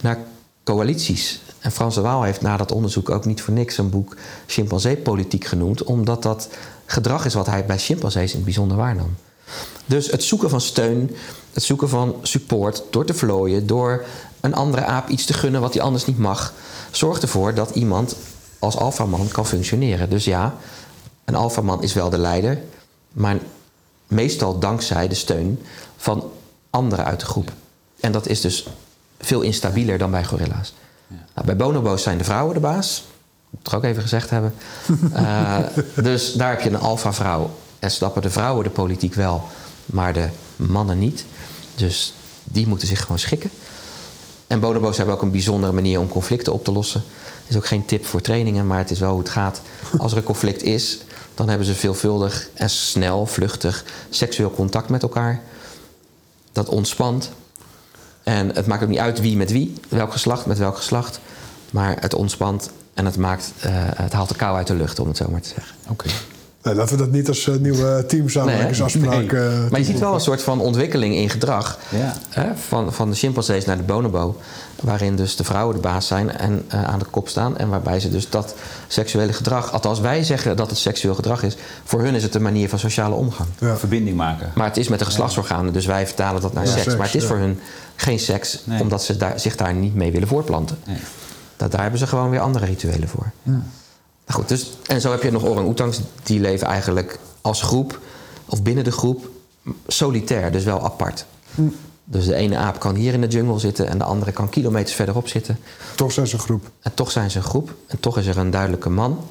[0.01, 0.17] naar
[0.63, 1.41] coalities.
[1.59, 5.45] En Frans de Waal heeft na dat onderzoek ook niet voor niks een boek chimpansee-politiek
[5.45, 6.49] genoemd, omdat dat
[6.85, 9.15] gedrag is wat hij bij chimpansees in het bijzonder waarnam.
[9.85, 11.15] Dus het zoeken van steun,
[11.53, 14.05] het zoeken van support door te vlooien, door
[14.39, 16.53] een andere aap iets te gunnen wat hij anders niet mag,
[16.91, 18.15] zorgt ervoor dat iemand
[18.59, 20.09] als alfaman kan functioneren.
[20.09, 20.55] Dus ja,
[21.25, 22.61] een alfaman is wel de leider,
[23.11, 23.37] maar
[24.07, 25.61] meestal dankzij de steun
[25.97, 26.31] van
[26.69, 27.51] anderen uit de groep.
[27.99, 28.67] En dat is dus
[29.19, 30.73] veel instabieler dan bij gorilla's.
[31.09, 33.05] Nou, bij bonobo's zijn de vrouwen de baas.
[33.49, 34.53] Moet ik ook even gezegd hebben.
[35.13, 35.57] uh,
[36.03, 37.51] dus daar heb je een alfa-vrouw.
[37.79, 39.43] En snappen de vrouwen de politiek wel,
[39.85, 41.25] maar de mannen niet.
[41.75, 43.49] Dus die moeten zich gewoon schikken.
[44.47, 47.03] En bonobo's hebben ook een bijzondere manier om conflicten op te lossen.
[47.47, 49.61] is ook geen tip voor trainingen, maar het is wel hoe het gaat.
[49.97, 50.99] Als er een conflict is,
[51.33, 55.41] dan hebben ze veelvuldig en snel, vluchtig seksueel contact met elkaar.
[56.51, 57.31] Dat ontspant.
[58.23, 61.19] En het maakt ook niet uit wie met wie, welk geslacht met welk geslacht.
[61.71, 65.07] Maar het ontspant en het, maakt, uh, het haalt de kou uit de lucht, om
[65.07, 65.75] het zo maar te zeggen.
[65.89, 66.09] Oké.
[66.63, 69.31] Nee, laten we dat niet als uh, nieuwe teamsamenwerkingsafspraak...
[69.31, 71.79] Nee, uh, maar je ziet wel een soort van ontwikkeling in gedrag.
[71.89, 72.13] Ja.
[72.29, 74.35] Hè, van, van de chimpansees naar de bonobo.
[74.81, 77.57] Waarin dus de vrouwen de baas zijn en uh, aan de kop staan.
[77.57, 78.55] En waarbij ze dus dat
[78.87, 79.71] seksuele gedrag...
[79.71, 81.57] Althans, wij zeggen dat het seksueel gedrag is.
[81.83, 83.49] Voor hun is het een manier van sociale omgang.
[83.59, 83.77] Ja.
[83.77, 84.51] Verbinding maken.
[84.55, 85.73] Maar het is met de geslachtsorganen.
[85.73, 86.83] Dus wij vertalen dat naar Ja, seks.
[86.83, 87.27] seks, Maar het is ja.
[87.27, 87.59] voor hun
[87.95, 88.61] geen seks.
[88.63, 88.81] Nee.
[88.81, 90.77] Omdat ze daar, zich daar niet mee willen voortplanten.
[90.85, 90.97] Nee.
[91.57, 93.31] Dat, daar hebben ze gewoon weer andere rituelen voor.
[93.43, 93.61] Nou
[94.35, 95.99] goed, dus, en zo heb je nog orang-oetangs.
[96.23, 97.99] Die leven eigenlijk als groep,
[98.45, 99.29] of binnen de groep,
[99.87, 100.51] solitair.
[100.51, 101.25] Dus wel apart.
[102.03, 103.87] Dus de ene aap kan hier in de jungle zitten...
[103.87, 105.59] en de andere kan kilometers verderop zitten.
[105.95, 106.69] Toch zijn ze een groep.
[106.81, 107.75] En toch zijn ze een groep.
[107.87, 109.23] En toch is er een duidelijke man.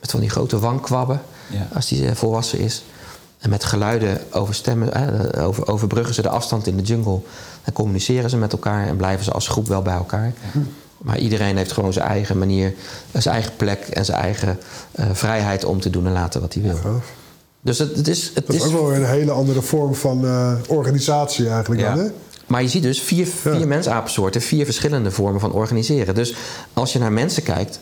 [0.00, 1.22] Met van die grote wangkwabben.
[1.50, 1.68] Ja.
[1.74, 2.84] Als die eh, volwassen is.
[3.38, 7.20] En met geluiden overstemmen, eh, over, overbruggen ze de afstand in de jungle.
[7.62, 8.86] En communiceren ze met elkaar.
[8.86, 10.32] En blijven ze als groep wel bij elkaar.
[11.06, 12.74] Maar iedereen heeft gewoon zijn eigen manier,
[13.12, 14.58] zijn eigen plek en zijn eigen
[14.92, 16.78] eh, vrijheid om te doen en laten wat hij wil.
[17.60, 18.30] Dus het, het is.
[18.34, 21.80] Het Dat is is ook wel weer een hele andere vorm van eh, organisatie eigenlijk
[21.80, 21.94] Ja.
[21.94, 22.10] dan, hè?
[22.46, 23.66] Maar je ziet dus vier, vier Ja.
[23.66, 26.14] mensapensoorten, vier verschillende vormen van organiseren.
[26.14, 26.34] Dus
[26.72, 27.80] als je naar mensen kijkt,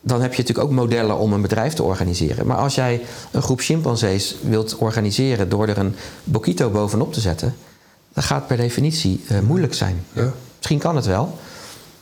[0.00, 2.46] dan heb je natuurlijk ook modellen om een bedrijf te organiseren.
[2.46, 7.54] Maar als jij een groep chimpansees wilt organiseren door er een bokito bovenop te zetten,
[8.12, 10.04] dan gaat het per definitie eh, moeilijk zijn.
[10.12, 10.32] Ja.
[10.56, 11.38] Misschien kan het wel,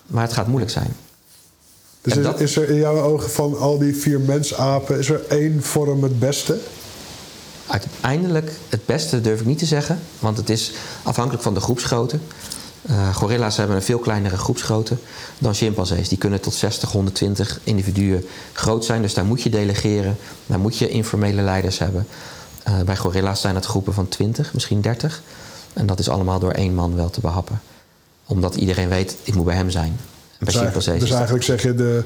[0.09, 0.97] maar het gaat moeilijk zijn.
[2.03, 4.99] Dus is, dat- is er in jouw ogen van al die vier mensapen...
[4.99, 6.59] is er één vorm het beste?
[7.67, 12.19] Uiteindelijk, het beste durf ik niet te zeggen, want het is afhankelijk van de groepsgrootte.
[12.91, 14.97] Uh, gorilla's hebben een veel kleinere groepsgrootte
[15.39, 16.09] dan chimpansees.
[16.09, 19.03] Die kunnen tot 60, 120 individuen groot zijn.
[19.03, 20.17] Dus daar moet je delegeren.
[20.47, 22.07] Daar moet je informele leiders hebben.
[22.69, 25.23] Uh, bij gorilla's zijn het groepen van 20, misschien 30.
[25.73, 27.61] En dat is allemaal door één man wel te behappen.
[28.29, 29.87] Omdat iedereen weet, ik moet bij hem zijn.
[29.87, 29.99] En
[30.39, 32.03] bij Dus, eigenlijk, dus eigenlijk zeg je de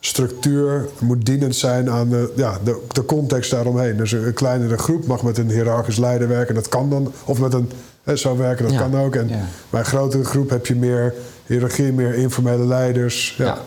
[0.00, 3.96] structuur moet dienend zijn aan de, ja, de, de context daaromheen.
[3.96, 6.54] Dus een kleinere groep mag met een hiërarchisch leider werken.
[6.54, 7.12] Dat kan dan.
[7.24, 7.70] Of met een
[8.02, 8.78] hè, zo werken, dat Ja.
[8.80, 9.14] kan ook.
[9.14, 9.44] En Ja.
[9.70, 11.14] bij een grotere groep heb je meer
[11.46, 13.34] hiërarchie, meer informele leiders.
[13.38, 13.44] Ja.
[13.44, 13.58] Ja.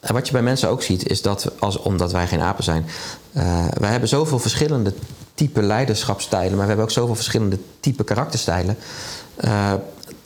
[0.00, 2.84] En wat je bij mensen ook ziet, is dat, als, omdat wij geen apen zijn,
[3.32, 4.92] eh, wij hebben zoveel verschillende
[5.34, 8.76] type leiderschapstijlen, maar we hebben ook zoveel verschillende type karakterstijlen.
[9.36, 9.72] eh,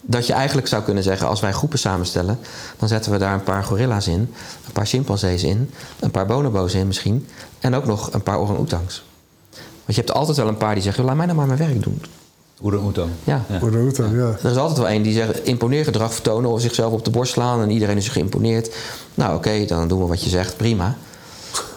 [0.01, 2.39] dat je eigenlijk zou kunnen zeggen, als wij groepen samenstellen,
[2.77, 4.19] dan zetten we daar een paar gorilla's in,
[4.65, 7.27] een paar chimpansees in, een paar bonobo's in misschien,
[7.59, 9.03] en ook nog een paar orang-oetangs.
[9.85, 11.83] Want je hebt altijd wel een paar die zeggen, laat mij nou maar mijn werk
[11.83, 12.01] doen.
[12.63, 13.09] Oerang-oetang.
[13.23, 13.45] Ja.
[13.59, 14.11] Doet dat?
[14.11, 14.35] Ja.
[14.43, 17.61] Er is altijd wel één die zegt imponeergedrag vertonen of zichzelf op de borst slaan
[17.61, 18.75] en iedereen is geïmponeerd.
[19.13, 20.95] Nou oké, dan doen we wat je zegt, prima.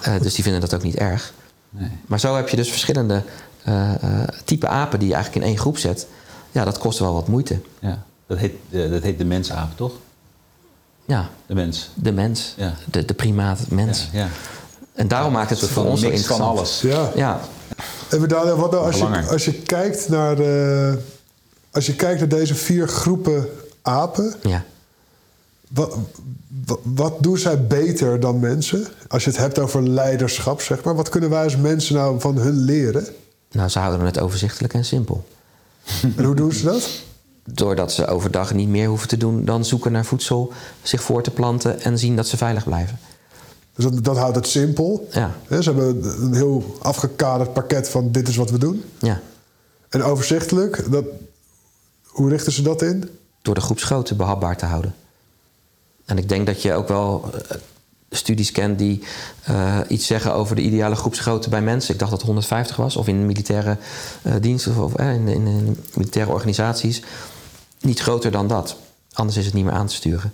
[0.01, 1.33] Eh, dus die vinden dat ook niet erg.
[1.69, 1.89] Nee.
[2.05, 3.23] Maar zo heb je dus verschillende
[3.63, 6.07] eh, eh, type apen die je eigenlijk in één groep zet.
[6.51, 7.59] Ja, dat kost wel wat moeite.
[7.79, 8.03] Ja.
[8.27, 9.91] Dat, heet, de, dat heet de mensaap, toch?
[11.05, 11.89] Ja, De mens.
[11.93, 12.73] de mens, Ja.
[12.91, 14.09] de, de primaat, mens.
[14.11, 14.27] Ja, ja.
[14.93, 16.57] En daarom maakt het voor ons zo mix van interessant.
[16.57, 16.81] alles.
[16.81, 17.11] Ja.
[17.15, 17.39] Ja,
[18.09, 20.97] Even Daniel, wat nou als, je, als je kijkt naar de,
[21.71, 23.49] als je kijkt naar deze vier groepen
[23.81, 24.63] apen, ja.
[25.67, 25.97] wat,
[26.65, 28.87] wat, wat doen zij beter dan mensen?
[29.07, 30.95] Als je het hebt over leiderschap, zeg maar.
[30.95, 33.07] Wat kunnen wij als mensen nou van hun leren?
[33.51, 35.25] Nou, ze houden het overzichtelijk en simpel.
[36.17, 36.89] En hoe doen ze dat?
[37.45, 41.31] Doordat ze overdag niet meer hoeven te doen dan zoeken naar voedsel, zich voor te
[41.31, 42.99] planten en zien dat ze veilig blijven.
[43.75, 45.07] Dus dat, dat houdt het simpel.
[45.11, 48.83] Ja, Ze hebben een heel afgekaderd pakket van dit is wat we doen.
[48.99, 49.21] ja.
[49.89, 51.05] En overzichtelijk, dat,
[52.05, 53.09] hoe richten ze dat in?
[53.41, 54.95] door de groepsgrootte behapbaar te houden.
[56.05, 57.57] En ik denk dat je ook wel eh,
[58.09, 59.03] studies kent die
[59.43, 61.93] eh, iets zeggen over de ideale groepsgrootte bij mensen.
[61.93, 63.77] Ik dacht dat het 150 was, of in militaire
[64.21, 67.01] eh, diensten of in, in, in militaire organisaties.
[67.85, 68.75] Niet groter dan dat.
[69.13, 70.33] Anders is het niet meer aan te sturen.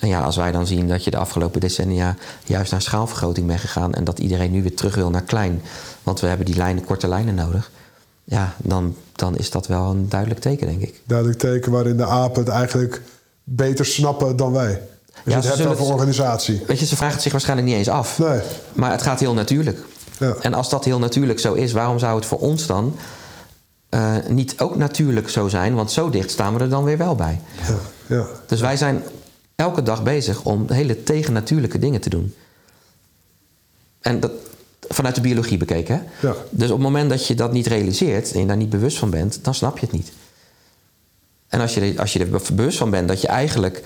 [0.00, 3.60] En ja, als wij dan zien dat je de afgelopen decennia juist naar schaalvergroting bent
[3.60, 5.62] gegaan en dat iedereen nu weer terug wil naar klein,
[6.02, 7.70] want we hebben die lijnen, korte lijnen nodig.
[8.24, 11.00] Ja, dan, dan is dat wel een duidelijk teken, denk ik.
[11.04, 13.02] Duidelijk teken waarin de apen het eigenlijk
[13.44, 14.70] beter snappen dan wij.
[14.70, 16.62] Je Ja, het hebt zullen over organisatie.
[16.66, 18.18] Weet je, ze vragen het zich waarschijnlijk niet eens af.
[18.18, 18.40] Nee.
[18.72, 19.78] Maar het gaat heel natuurlijk.
[20.18, 20.34] Ja.
[20.40, 22.96] En als dat heel natuurlijk zo is, waarom zou het voor ons dan
[23.94, 25.74] eh, niet ook natuurlijk zo zijn?
[25.74, 27.40] Want zo dicht staan we er dan weer wel bij.
[27.68, 27.76] Ja,
[28.16, 28.26] ja.
[28.46, 29.02] Dus wij zijn
[29.54, 32.34] elke dag bezig om hele tegennatuurlijke dingen te doen.
[34.00, 34.30] En dat
[34.88, 35.94] vanuit de biologie bekeken.
[35.94, 36.28] Hè?
[36.28, 36.34] Ja.
[36.50, 39.10] Dus op het moment dat je dat niet realiseert en je daar niet bewust van
[39.10, 40.12] bent, dan snap je het niet.
[41.48, 43.82] En als je, er- als je er bewust van bent dat je eigenlijk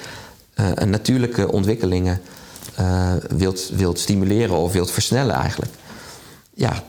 [0.54, 2.20] eh, een natuurlijke ontwikkelingen
[2.74, 5.72] eh, wilt, wilt stimuleren of wilt versnellen eigenlijk.
[6.54, 6.82] Ja,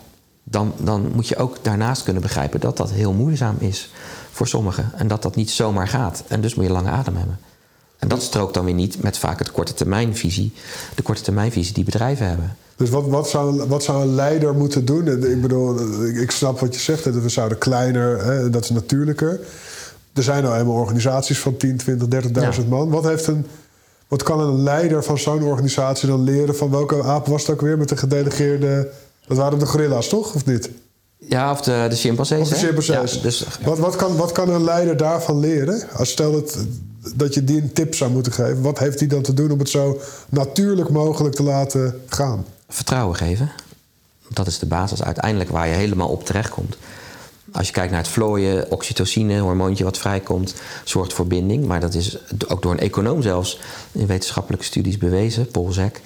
[0.50, 3.92] dan, dan moet je ook daarnaast kunnen begrijpen dat dat heel moeizaam is
[4.32, 4.92] voor sommigen.
[4.96, 6.24] En dat dat niet zomaar gaat.
[6.28, 7.40] En dus moet je lange adem hebben.
[8.00, 10.54] En dat strookt dan weer niet met vaak het korte termijnvisie,
[10.96, 12.56] de korte termijnvisie die bedrijven hebben.
[12.76, 15.08] Dus wat, wat, zou, wat zou een leider moeten doen?
[15.08, 17.04] En Ik bedoel, ik, snap wat je zegt.
[17.04, 19.40] dat We zouden kleiner, hè, dat is natuurlijker.
[20.14, 22.52] Er zijn nou eenmaal organisaties van 10, 20, 30.000 Ja.
[22.70, 22.90] man.
[22.90, 23.46] Wat, heeft een,
[24.08, 26.56] wat kan een leider van zo'n organisatie dan leren?
[26.56, 28.92] Van welke aap was het ook weer met de gedelegeerde...
[29.30, 30.36] Dat waren de gorilla's, toch?
[30.36, 30.70] Of niet?
[31.18, 32.42] Ja, of de, de chimpansees.
[32.42, 33.14] Of de chimpansees.
[33.14, 35.90] Ja, dus, Wat, wat, kan, wat kan een leider daarvan leren?
[35.94, 36.58] Als stel dat,
[37.16, 38.62] dat je die een tip zou moeten geven.
[38.62, 42.46] Wat heeft hij dan te doen om het zo natuurlijk mogelijk te laten gaan?
[42.70, 43.52] vertrouwen geven.
[44.30, 46.78] Dat is de basis uiteindelijk waar je helemaal op terechtkomt.
[47.52, 51.66] Als je kijkt naar het vlooien, oxytocine, hormoontje wat vrijkomt, zorgt voor binding.
[51.66, 53.60] Maar dat is ook door een econoom zelfs
[53.92, 56.02] in wetenschappelijke studies bewezen, Paul Zek,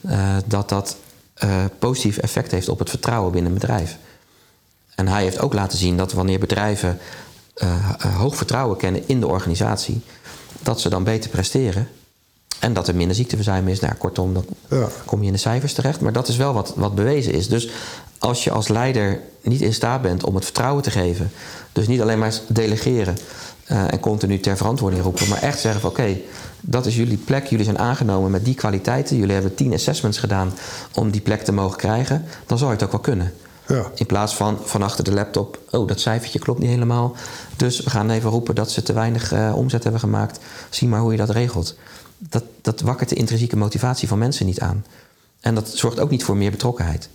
[0.00, 0.96] eh, dat dat
[1.36, 3.96] eh, positief effect heeft op het vertrouwen binnen een bedrijf.
[4.94, 6.98] En hij heeft ook laten zien dat wanneer bedrijven
[7.54, 7.68] eh,
[7.98, 10.00] eh, hoog vertrouwen kennen in de organisatie,
[10.62, 11.88] dat ze dan beter presteren.
[12.58, 13.80] En dat er minder ziekteverzuim is.
[13.80, 14.88] Nou, kortom, dan Ja.
[15.04, 16.00] kom je in de cijfers terecht.
[16.00, 17.48] Maar dat is wel wat, wat bewezen is.
[17.48, 17.68] Dus
[18.18, 21.30] als je als leider niet in staat bent om het vertrouwen te geven,
[21.72, 23.16] dus niet alleen maar delegeren
[23.66, 26.16] eh, en continu ter verantwoording roepen, maar echt zeggen van oké,
[26.60, 30.52] dat is jullie plek, jullie zijn aangenomen met die kwaliteiten, jullie hebben tien assessments gedaan
[30.94, 33.32] om die plek te mogen krijgen, dan zal je het ook wel kunnen.
[33.68, 33.90] Ja.
[33.94, 37.16] In plaats van van achter de laptop, oh dat cijfertje klopt niet helemaal,
[37.56, 40.38] dus we gaan even roepen dat ze te weinig eh, omzet hebben gemaakt,
[40.70, 41.76] zie maar hoe je dat regelt.
[42.18, 44.84] Dat, dat wakkert de intrinsieke motivatie van mensen niet aan.
[45.40, 47.08] En dat zorgt ook niet voor meer betrokkenheid.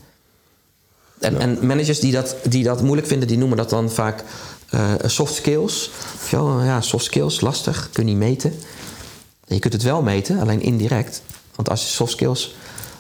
[1.19, 4.23] En, en managers die dat, die dat moeilijk vinden, die noemen dat dan vaak
[4.71, 5.91] eh, soft skills.
[6.31, 8.53] Ja, soft skills, lastig, kun je niet meten.
[9.45, 11.21] Je kunt het wel meten, alleen indirect.
[11.55, 12.55] Want als je soft skills.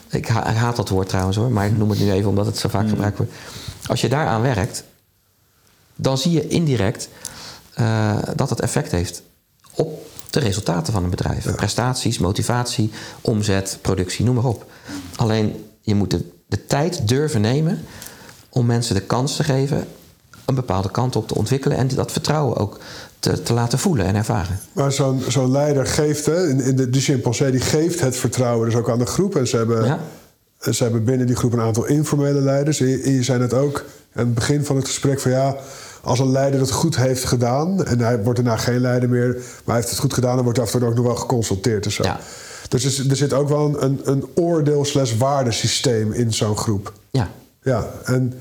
[0.09, 2.45] Ik, ha- ik haat dat woord trouwens hoor, maar ik noem het nu even omdat
[2.45, 3.31] het zo vaak gebruikt wordt.
[3.87, 4.83] Als je daaraan werkt,
[5.95, 7.09] dan zie je indirect
[7.73, 9.21] eh, dat het effect heeft
[9.75, 11.55] op de resultaten van een bedrijf.
[11.55, 14.65] Prestaties, motivatie, omzet, productie, noem maar op.
[15.15, 17.85] Alleen je moet de, de tijd durven nemen
[18.49, 19.87] om mensen de kans te geven
[20.45, 22.79] een bepaalde kant op te ontwikkelen en dat vertrouwen ook
[23.19, 24.59] te, te laten voelen en ervaren.
[24.73, 28.75] Maar zo'n zo'n leider geeft, hè, in, in de, chimpansee, die geeft het vertrouwen dus
[28.79, 29.35] ook aan de groep.
[29.35, 29.99] En ze hebben, Ja.
[30.71, 32.79] ze hebben binnen die groep een aantal informele leiders.
[32.79, 35.55] En je, je zei het ook aan het begin van het gesprek van ja,
[36.03, 39.41] als een leider het goed heeft gedaan, en hij wordt daarna geen leider meer, maar
[39.65, 41.91] hij heeft het goed gedaan, dan wordt af en toe ook nog wel geconsulteerd en
[41.91, 42.03] zo.
[42.03, 42.19] Ja.
[42.69, 46.93] Dus er, zit- ook wel een, een, een oordeel slash waardesysteem in zo'n groep.
[47.11, 47.29] Ja,
[47.63, 48.33] Ja, en,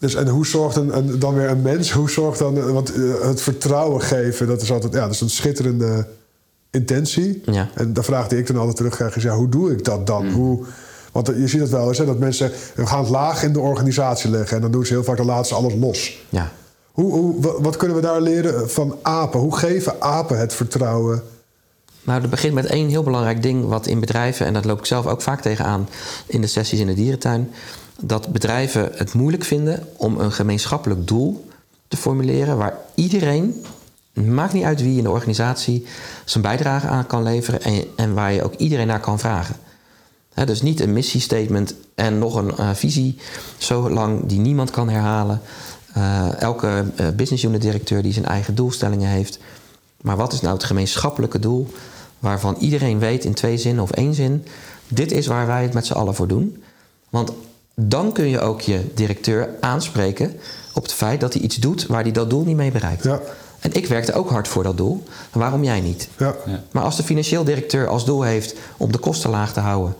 [0.00, 3.02] dus, en hoe zorgt een, een- dan weer een mens, hoe zorgt dan, want eh,
[3.22, 6.06] het vertrouwen geven, dat is altijd, ja, dat is een schitterende
[6.70, 7.42] intentie.
[7.44, 7.68] Ja.
[7.74, 10.28] En de vraag die ik dan altijd terugkrijg is, ja, hoe doe ik dat dan?
[10.30, 10.64] Hoe,
[11.12, 13.60] want je ziet het wel eens, hè, dat mensen we gaan het laag in de
[13.60, 16.18] organisatie leggen en dan doen ze heel vaak, dan laten ze alles los.
[16.28, 16.52] ja.
[16.90, 19.40] Hoe, hoe, wa- wat kunnen we daar leren van apen?
[19.40, 21.22] Hoe geven apen het vertrouwen?
[22.02, 24.84] Nou, dat begint met één heel belangrijk ding wat in bedrijven, en dat loop ik
[24.84, 25.88] zelf ook vaak tegenaan
[26.26, 27.50] in de sessies in de dierentuin,
[28.00, 31.48] dat bedrijven het moeilijk vinden om een gemeenschappelijk doel
[31.88, 33.64] te formuleren waar iedereen,
[34.12, 35.86] maakt niet uit wie in de organisatie,
[36.24, 39.56] zijn bijdrage aan kan leveren en, en waar je ook iedereen naar kan vragen.
[40.44, 43.16] Dus niet een missiestatement en nog een eh, visie,
[43.58, 45.40] zo lang die niemand kan herhalen.
[45.94, 49.38] Eh, elke eh, business unit directeur die zijn eigen doelstellingen heeft.
[50.00, 51.72] Maar wat is nou het gemeenschappelijke doel
[52.18, 54.44] waarvan iedereen weet in twee zinnen of één zin:
[54.88, 56.62] dit is waar wij het met z'n allen voor doen?
[57.08, 57.32] Want
[57.88, 60.36] dan kun je ook je directeur aanspreken
[60.72, 63.04] op het feit dat hij iets doet waar hij dat doel niet mee bereikt.
[63.04, 63.20] Ja.
[63.60, 65.02] En ik werkte ook hard voor dat doel.
[65.32, 66.08] Waarom jij niet?
[66.18, 66.34] Ja.
[66.46, 66.62] Ja.
[66.70, 69.94] Maar als de financieel directeur als doel heeft om de kosten laag te houden,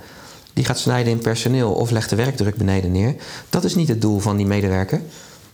[0.53, 3.15] die gaat snijden in personeel of legt de werkdruk beneden neer,
[3.49, 5.01] dat is niet het doel van die medewerker.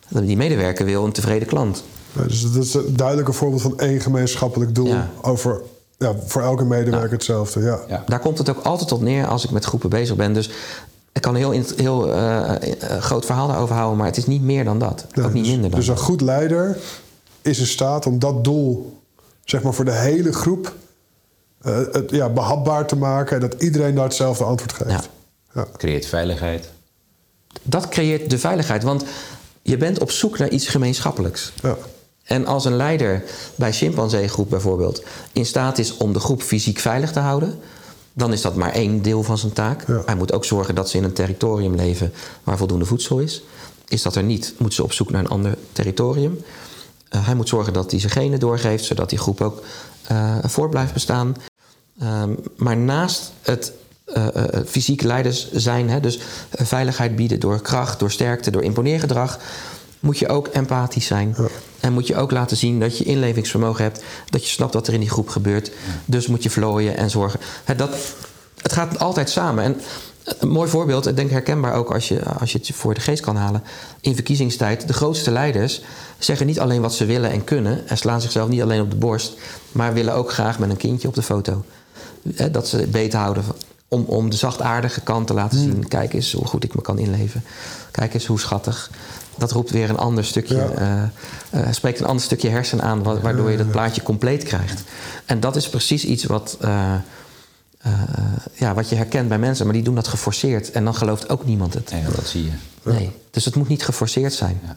[0.08, 1.84] Die medewerker wil een tevreden klant.
[2.12, 5.10] Ja, dus dat is een duidelijke voorbeeld van één gemeenschappelijk doel Ja.
[5.22, 5.60] over,
[5.98, 7.60] ja, voor elke medewerker hetzelfde.
[7.60, 7.80] Ja.
[7.88, 8.04] Ja.
[8.06, 10.32] Daar komt het ook altijd op neer als ik met groepen bezig ben.
[10.32, 10.50] Dus
[11.16, 14.42] ik kan een heel, heel eh, eh, groot verhaal daarover houden, maar het is niet
[14.42, 15.06] meer dan dat.
[15.12, 16.78] Ja, ook niet dus, minder dan dus een goed leider
[17.42, 19.00] is in staat om dat doel,
[19.44, 20.74] zeg maar voor de hele groep,
[21.60, 24.90] eh, het, ja, behapbaar te maken en dat iedereen daar hetzelfde antwoord geeft.
[24.90, 25.00] Ja.
[25.54, 25.66] Ja.
[25.76, 26.70] Creëert veiligheid.
[27.62, 29.04] Dat creëert de veiligheid, want
[29.62, 31.52] je bent op zoek naar iets gemeenschappelijks.
[31.62, 31.76] Ja.
[32.24, 33.22] En als een leider
[33.54, 35.02] bij chimpanseegroep bijvoorbeeld
[35.32, 37.58] in staat is om de groep fysiek veilig te houden,
[38.16, 39.86] dan is dat maar één deel van zijn taak.
[39.86, 40.02] Ja.
[40.06, 42.12] Hij moet ook zorgen dat ze in een territorium leven
[42.44, 43.42] waar voldoende voedsel is.
[43.88, 46.44] Is dat er niet, moet ze op zoek naar een ander territorium.
[47.08, 49.62] Eh, hij moet zorgen dat hij zijn genen doorgeeft, zodat die groep ook
[50.02, 51.34] eh voort blijft bestaan.
[52.00, 53.72] Ehm, maar naast het
[54.04, 59.38] eh, eh, fysiek leiders zijn, hè, dus veiligheid bieden door kracht, door sterkte, door imponeergedrag,
[60.00, 61.36] moet je ook empathisch zijn.
[61.80, 64.94] En moet je ook laten zien dat je inlevingsvermogen hebt, dat je snapt wat er
[64.94, 65.70] in die groep gebeurt.
[66.04, 67.40] Dus moet je vlooien en zorgen.
[67.64, 67.96] Hè, dat,
[68.62, 69.64] het gaat altijd samen.
[69.64, 69.80] En
[70.38, 73.22] een mooi voorbeeld, ik denk herkenbaar ook als je, als je het voor de geest
[73.22, 73.62] kan halen.
[74.00, 75.82] In verkiezingstijd, de grootste leiders
[76.18, 77.88] zeggen niet alleen wat ze willen en kunnen...
[77.88, 79.34] en slaan zichzelf niet alleen op de borst...
[79.72, 81.64] maar willen ook graag met een kindje op de foto.
[82.50, 83.44] Dat ze beter houden
[83.88, 85.88] om, om de zachtaardige kant te laten zien.
[85.88, 87.44] Kijk eens hoe goed ik me kan inleven.
[87.90, 88.90] Kijk eens hoe schattig.
[89.38, 90.70] Dat roept weer een ander stukje, Ja.
[90.70, 91.02] eh,
[91.62, 93.02] eh, spreekt een ander stukje hersen aan...
[93.02, 94.82] wa- waardoor je dat plaatje compleet krijgt.
[95.26, 96.56] En dat is precies iets wat...
[96.60, 96.94] eh,
[97.78, 97.92] eh,
[98.54, 100.70] ja, wat je herkent bij mensen, maar die doen dat geforceerd.
[100.70, 101.90] En dan gelooft ook niemand het.
[101.90, 102.50] Ja, dat zie je.
[102.82, 104.60] Nee, dus het moet niet geforceerd zijn.
[104.66, 104.76] Ja.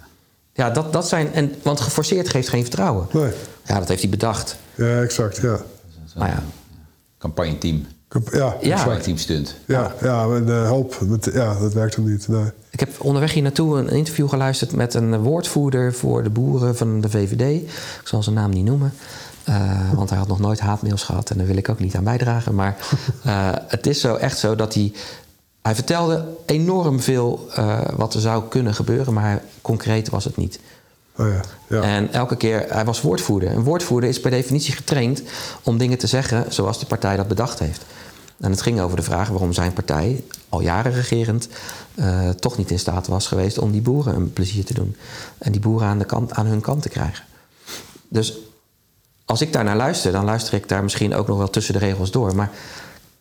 [0.54, 1.34] Ja, dat, dat zijn.
[1.34, 3.08] En, want geforceerd geeft geen vertrouwen.
[3.12, 3.32] Nee.
[3.66, 4.56] Ja, dat heeft hij bedacht.
[4.76, 5.38] ja, exact.
[5.42, 5.60] Ja.
[6.16, 6.44] Maar ja,
[7.18, 7.86] Campagneteam.
[8.32, 9.00] Ja, Ja.
[9.16, 9.56] Stunt.
[9.66, 11.00] ja, ja en, eh, help.
[11.08, 12.28] Met, ja, dat werkt hem niet.
[12.28, 12.46] Nee.
[12.70, 17.02] ik heb onderweg hier naartoe een interview geluisterd met een woordvoerder voor de boeren van
[17.02, 17.62] de VVD.
[18.02, 18.94] Ik zal zijn naam niet noemen.
[19.44, 22.04] eh, want hij had nog nooit haatmails gehad en daar wil ik ook niet aan
[22.04, 22.56] bijdragen.
[22.56, 22.78] Maar
[23.24, 24.94] eh, het is zo echt zo dat hij.
[25.62, 30.60] Hij vertelde enorm veel eh, wat er zou kunnen gebeuren, maar concreet was het niet.
[31.20, 31.42] Oh ja.
[31.68, 31.82] Ja.
[31.82, 33.52] En elke keer, hij was woordvoerder.
[33.52, 35.24] Een woordvoerder is per definitie getraind
[35.64, 37.86] om dingen te zeggen zoals de partij dat bedacht heeft.
[38.40, 41.48] En het ging over de vraag waarom zijn partij, al jaren regerend,
[41.96, 44.96] eh, toch niet in staat was geweest om die boeren een plezier te doen.
[45.38, 47.26] En die boeren aan, de kant, aan hun kant te krijgen.
[48.08, 48.38] Dus
[49.26, 51.80] als ik daar naar luister, dan luister ik daar misschien ook nog wel tussen de
[51.80, 52.36] regels door.
[52.36, 52.52] Maar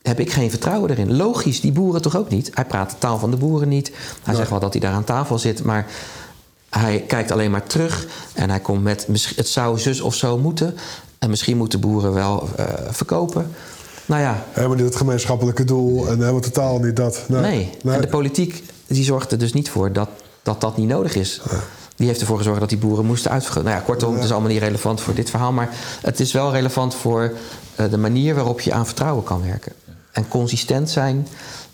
[0.03, 1.17] heb ik geen vertrouwen erin.
[1.17, 2.51] Logisch, die boeren toch ook niet.
[2.55, 3.93] Hij praat de taal van de boeren niet.
[4.23, 5.87] Hij zegt wel dat hij daar aan tafel zit, maar
[6.71, 10.75] hij kijkt alleen maar terug en hij komt met het zou zus of zo moeten.
[11.19, 13.51] En misschien moeten boeren wel eh, verkopen.
[14.07, 17.25] Nou ja, Helemaal niet het gemeenschappelijke doel en helemaal totaal niet dat.
[17.27, 17.71] Nee.
[17.83, 17.95] nee.
[17.95, 20.09] En de politiek die zorgt er dus niet voor dat
[20.43, 21.41] dat, dat niet nodig is.
[21.97, 23.71] Die heeft ervoor gezorgd dat die boeren moesten uitvergroten.
[23.71, 25.53] Nou ja, kortom, het is allemaal niet relevant voor dit verhaal.
[25.53, 25.69] Maar
[26.01, 27.33] het is wel relevant voor
[27.75, 29.73] eh, de manier waarop je aan vertrouwen kan werken.
[30.13, 31.29] En consistent zijn,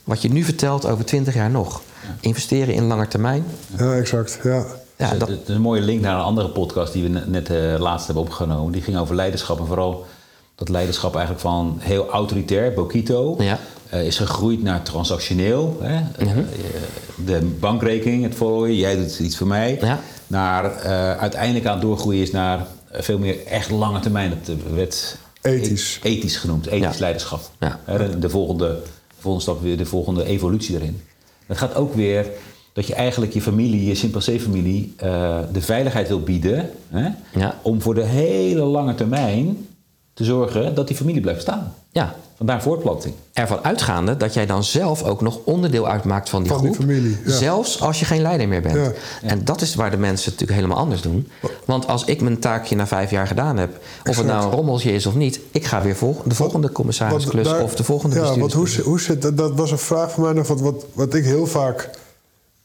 [0.04, 1.82] wat je nu vertelt over twintig jaar nog.
[2.20, 3.44] Investeren in langer termijn.
[3.78, 4.38] Ja, exact.
[4.42, 4.64] Ja.
[4.96, 7.50] Ja, Dus dat, Het is een mooie link naar een andere podcast die we net,
[7.50, 8.72] eh, laatst hebben opgenomen.
[8.72, 10.06] Die ging over leiderschap en vooral
[10.54, 13.58] dat leiderschap eigenlijk van heel autoritair, Bokito, Ja.
[13.88, 15.78] eh, is gegroeid naar transactioneel.
[15.80, 15.96] Hè?
[16.18, 16.28] Eh,
[17.24, 19.78] de bankrekening, het volgen, jij doet iets voor mij.
[19.80, 20.00] Ja.
[20.26, 24.30] Naar eh, uiteindelijk aan het doorgroeien is naar eh, veel meer echt lange termijn.
[24.30, 25.98] Dat eh, werd Ethisch.
[26.02, 27.00] e- ethisch genoemd, ethisch Ja.
[27.00, 27.40] leiderschap.
[27.86, 31.02] De, de volgende, de volgende stap weer, de volgende evolutie erin.
[31.46, 32.26] Het gaat ook weer
[32.74, 36.70] dat je eigenlijk je familie, je chimpansee-familie, eh, de veiligheid wil bieden.
[36.88, 37.08] Hè?
[37.38, 37.58] Ja.
[37.62, 39.66] Om voor de hele lange termijn
[40.14, 41.74] te zorgen dat die familie blijft staan.
[41.92, 43.14] ja, Vandaar voortplanting.
[43.32, 46.86] ervan uitgaande dat jij dan zelf ook nog onderdeel uitmaakt van die Van die groep.
[46.86, 47.32] familie, ja.
[47.32, 48.74] Zelfs als je geen leider meer bent.
[48.76, 48.92] Ja.
[49.28, 51.28] En dat is waar de mensen het natuurlijk helemaal anders doen.
[51.64, 54.92] Want als ik mijn taakje na vijf jaar gedaan heb, of het nou een rommeltje
[54.92, 58.38] is of niet, ik ga weer vol, de volgende commissarisklus daar- of de volgende Ja,
[58.38, 59.36] want hoe, hoe zit dat?
[59.36, 60.46] Dat was een vraag van mij nog.
[60.48, 61.90] Wat, wat, wat ik heel vaak.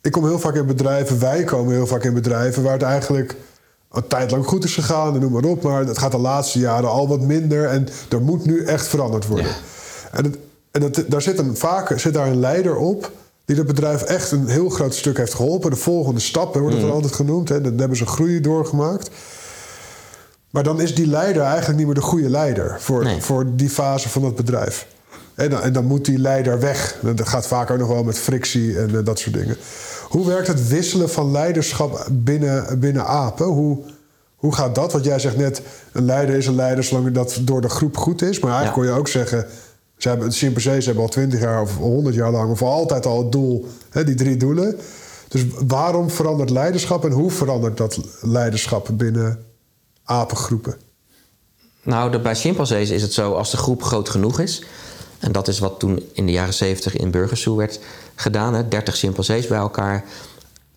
[0.02, 3.36] Ik kom heel vaak in bedrijven, wij komen heel vaak in bedrijven waar het eigenlijk
[3.92, 5.64] een tijd lang goed is gegaan en noem maar op.
[5.64, 9.28] Maar het gaat de laatste jaren al wat minder en er moet nu echt veranderd
[9.28, 9.52] worden.
[10.12, 10.38] En, het,
[10.72, 13.12] en het, daar zit, een, vaak zit daar een leider op
[13.46, 15.70] die het bedrijf echt een heel groot stuk heeft geholpen.
[15.70, 17.50] De volgende stap hè, wordt het dan altijd genoemd.
[17.50, 17.62] Hè.
[17.62, 19.10] Dan hebben ze groei doorgemaakt.
[20.50, 23.22] Maar dan is die leider eigenlijk niet meer de goede leider voor, Nee.
[23.22, 24.88] voor die fase van het bedrijf.
[25.40, 26.98] En dan, en dan moet die leider weg.
[27.04, 29.58] En Dat gaat vaak ook nog wel met frictie en eh, dat soort dingen.
[30.08, 33.46] Hoe werkt het wisselen van leiderschap binnen, binnen apen?
[33.46, 33.84] Hoe,
[34.36, 34.92] hoe gaat dat?
[34.92, 38.22] Want jij zegt net, een leider is een leider zolang dat door de groep goed
[38.22, 38.40] is.
[38.40, 38.84] Maar eigenlijk Ja.
[38.84, 39.46] kon je ook zeggen...
[39.98, 42.52] Ze hebben, de chimpansees hebben al twintig jaar of honderd jaar lang...
[42.52, 44.78] of altijd al het doel, hè, die drie doelen.
[45.28, 47.06] Dus waarom verandert leiderschap...
[47.06, 49.40] en hoe verandert dat leiderschap binnen
[50.04, 50.76] apengroepen?
[51.84, 54.64] Nou, bij chimpansees is het zo als de groep groot genoeg is.
[55.20, 57.80] En dat is wat toen in de jaren 70 in Burgersoe werd
[58.16, 58.54] gedaan.
[58.54, 60.06] Hè, 30 chimpansees bij elkaar.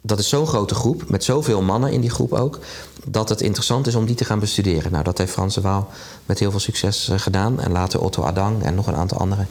[0.01, 2.59] Dat is zo'n grote groep, met zoveel mannen in die groep ook,
[3.07, 4.93] dat het interessant is om die te gaan bestuderen.
[4.93, 5.91] Nou, dat heeft Frans de Waal
[6.27, 7.61] met heel veel succes eh, gedaan.
[7.61, 9.49] En later Otto Adang en nog een aantal anderen.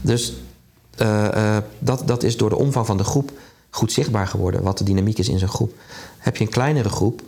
[0.00, 0.32] Dus
[0.96, 3.30] eh, eh, dat, dat is door de omvang van de groep
[3.70, 5.72] goed zichtbaar geworden, wat de dynamiek is in zo'n groep.
[6.18, 7.22] Heb je een kleinere groep,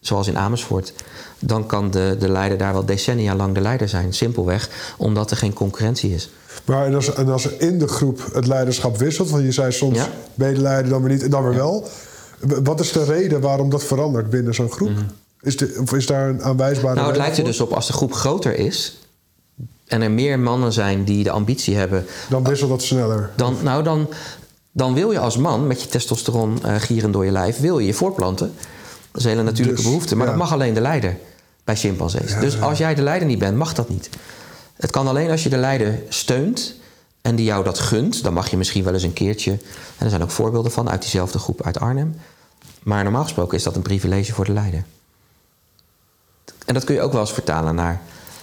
[0.00, 0.92] zoals in Amersfoort,
[1.38, 4.12] dan kan de, de leider daar wel decennia lang de leider zijn.
[4.14, 6.30] Simpelweg omdat er geen concurrentie is.
[6.64, 9.30] Maar en als, en als er in de groep het leiderschap wisselt...
[9.30, 10.08] want je zei soms Ja.
[10.34, 11.88] ben je de leider, dan weer niet, en dan weer wel...
[12.62, 14.90] wat is de reden waarom dat verandert binnen zo'n groep?
[15.40, 16.94] Is, de, of is daar een aanwijsbare Mhm.
[17.02, 18.98] Nou, het lijkt er dus op als de groep groter is
[19.86, 23.30] en er meer mannen zijn die de ambitie hebben, Dan wisselt dat sneller.
[23.36, 24.08] dan, nou, dan,
[24.72, 27.86] dan wil je als man met je testosteron eh gierend door je lijf, wil je
[27.86, 28.52] je voortplanten.
[29.10, 30.32] Dat is een hele natuurlijke Dus, behoefte, maar ja.
[30.32, 31.16] dat mag alleen de leider
[31.64, 32.34] bij chimpansees.
[32.40, 34.08] dus als jij de leider niet bent, mag dat niet.
[34.76, 36.74] Het kan alleen als je de leider steunt
[37.20, 38.22] en die jou dat gunt.
[38.22, 39.50] Dan mag je misschien wel eens een keertje.
[39.50, 42.16] En er zijn ook voorbeelden van uit diezelfde groep uit Arnhem.
[42.82, 44.84] Maar normaal gesproken is dat een privilege voor de leider.
[46.66, 48.00] En dat kun je ook wel eens vertalen naar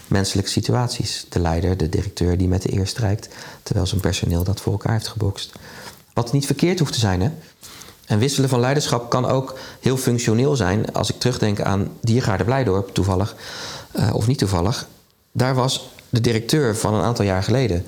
[0.08, 1.26] menselijke situaties.
[1.30, 3.30] De leider, de directeur die met de eer strijkt,
[3.64, 5.52] terwijl zijn personeel dat voor elkaar heeft gebokst.
[6.14, 7.32] Wat niet verkeerd hoeft te zijn, hè?
[8.08, 10.94] En wisselen van leiderschap kan ook heel functioneel zijn.
[10.94, 13.36] Als ik terugdenk aan Diergaarde Blijdorp, toevallig,
[13.92, 14.88] eh, of niet toevallig.
[15.32, 17.86] Daar was de directeur van een aantal jaar geleden.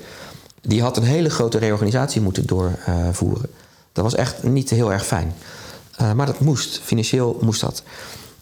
[0.60, 3.50] Die had een hele grote reorganisatie moeten doorvoeren.
[3.92, 5.34] dat was echt niet heel erg fijn.
[5.96, 7.82] Eh, maar dat moest, financieel moest dat.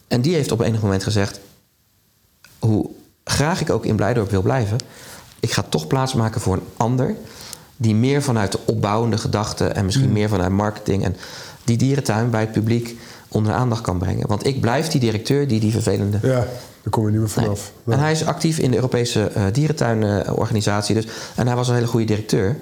[0.09, 1.41] En die heeft op enig moment gezegd:
[2.59, 2.91] hoe
[3.25, 4.79] graag ik ook in Blijdorp wil blijven,
[5.41, 7.17] ik ga toch plaatsmaken voor een ander
[7.77, 11.17] die meer vanuit de opbouwende gedachten en misschien meer vanuit marketing en
[11.69, 12.97] die dierentuin bij het publiek
[13.29, 14.29] onder de aandacht kan brengen.
[14.29, 16.19] Want ik blijf die directeur die die vervelende.
[16.23, 16.29] Ja,
[16.83, 17.45] daar kom je niet meer Nee.
[17.45, 17.73] vanaf.
[17.87, 20.95] En hij is actief in de Europese eh, dierentuinorganisatie.
[20.95, 22.57] Dus, en hij was een hele goede directeur.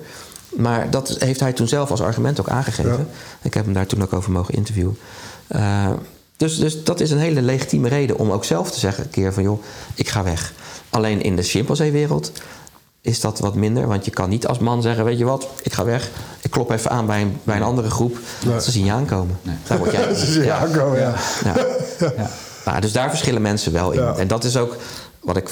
[0.56, 2.90] Maar dat heeft hij toen zelf als argument ook aangegeven.
[2.90, 3.06] Ja.
[3.42, 4.98] Ik heb hem daar toen ook over mogen interviewen.
[5.46, 5.90] Eh,
[6.36, 9.04] dus, dus dat is een hele legitieme reden om ook zelf te zeggen...
[9.04, 9.62] een keer van, joh,
[9.94, 10.52] ik ga weg.
[10.90, 12.32] Alleen in de chimpansee-wereld
[13.06, 13.86] is dat wat minder.
[13.86, 16.10] Want je kan niet als man zeggen, weet je wat, ik ga weg.
[16.40, 18.18] Ik klop even aan bij een, bij een andere groep.
[18.44, 18.60] Nee.
[18.60, 19.38] Ze zien je aankomen.
[19.66, 20.14] Daar word jij...
[20.24, 21.14] Ze zien je aankomen, ja.
[21.44, 22.30] Ja.
[22.64, 24.00] Nou, dus daar verschillen mensen wel in.
[24.00, 24.16] Ja.
[24.16, 24.76] En dat is ook
[25.20, 25.50] wat ik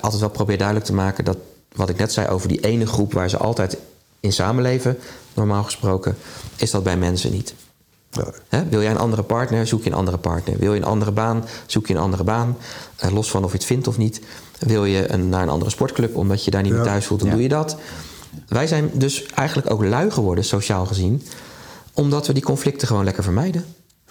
[0.00, 1.36] altijd wel probeer duidelijk te maken: dat
[1.74, 3.76] wat ik net zei over die ene groep waar ze altijd
[4.20, 4.98] in samenleven,
[5.34, 6.16] normaal gesproken,
[6.56, 7.54] is dat bij mensen niet.
[8.12, 8.26] Nee.
[8.48, 8.68] Hè?
[8.68, 10.58] Wil jij een andere partner, zoek je een andere partner.
[10.58, 12.56] Wil je een andere baan, zoek je een andere baan.
[12.96, 14.20] Eh, los van of je het vindt of niet.
[14.60, 16.86] Wil je een, naar een andere sportclub omdat je daar niet meer Ja.
[16.86, 17.34] thuis voelt, dan Ja.
[17.34, 17.76] doe je dat.
[18.48, 21.22] Wij zijn dus eigenlijk ook lui geworden, sociaal gezien,
[21.94, 23.64] omdat we die conflicten gewoon lekker vermijden.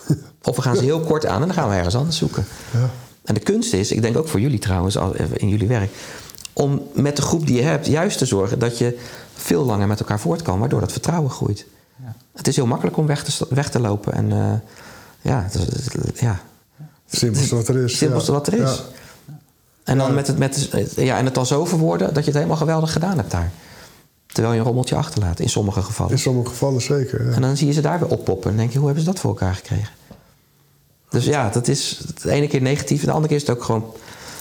[0.43, 2.45] Of we gaan ze heel kort aan en dan gaan we ergens anders zoeken.
[2.73, 2.89] Ja.
[3.23, 5.91] En de kunst is, ik denk ook voor jullie trouwens, al- eh, in jullie werk,
[6.53, 8.97] om met de groep die je hebt juist te zorgen dat je
[9.35, 11.65] veel langer met elkaar voort kan, waardoor dat vertrouwen groeit.
[12.33, 14.53] Het is heel makkelijk om weg te, weg te lopen en eh,
[15.21, 16.39] ja, het ja,
[17.09, 17.97] simpelste wat er is.
[17.97, 18.37] simpelste ja.
[18.37, 18.83] wat er is.
[19.89, 22.57] En dan met het, met, ja, en het dan zo verwoorden dat je het helemaal
[22.57, 23.51] geweldig gedaan hebt daar.
[24.25, 26.11] Terwijl je een rommeltje achterlaat, in sommige gevallen.
[26.11, 27.27] In sommige gevallen zeker.
[27.27, 27.33] Ja.
[27.33, 28.51] En dan zie je ze daar weer oppoppen.
[28.51, 29.89] En denk je, hoe hebben ze dat voor elkaar gekregen?
[31.09, 32.99] Dus ja, dat is de ene keer negatief.
[32.99, 33.93] En de andere keer is het ook gewoon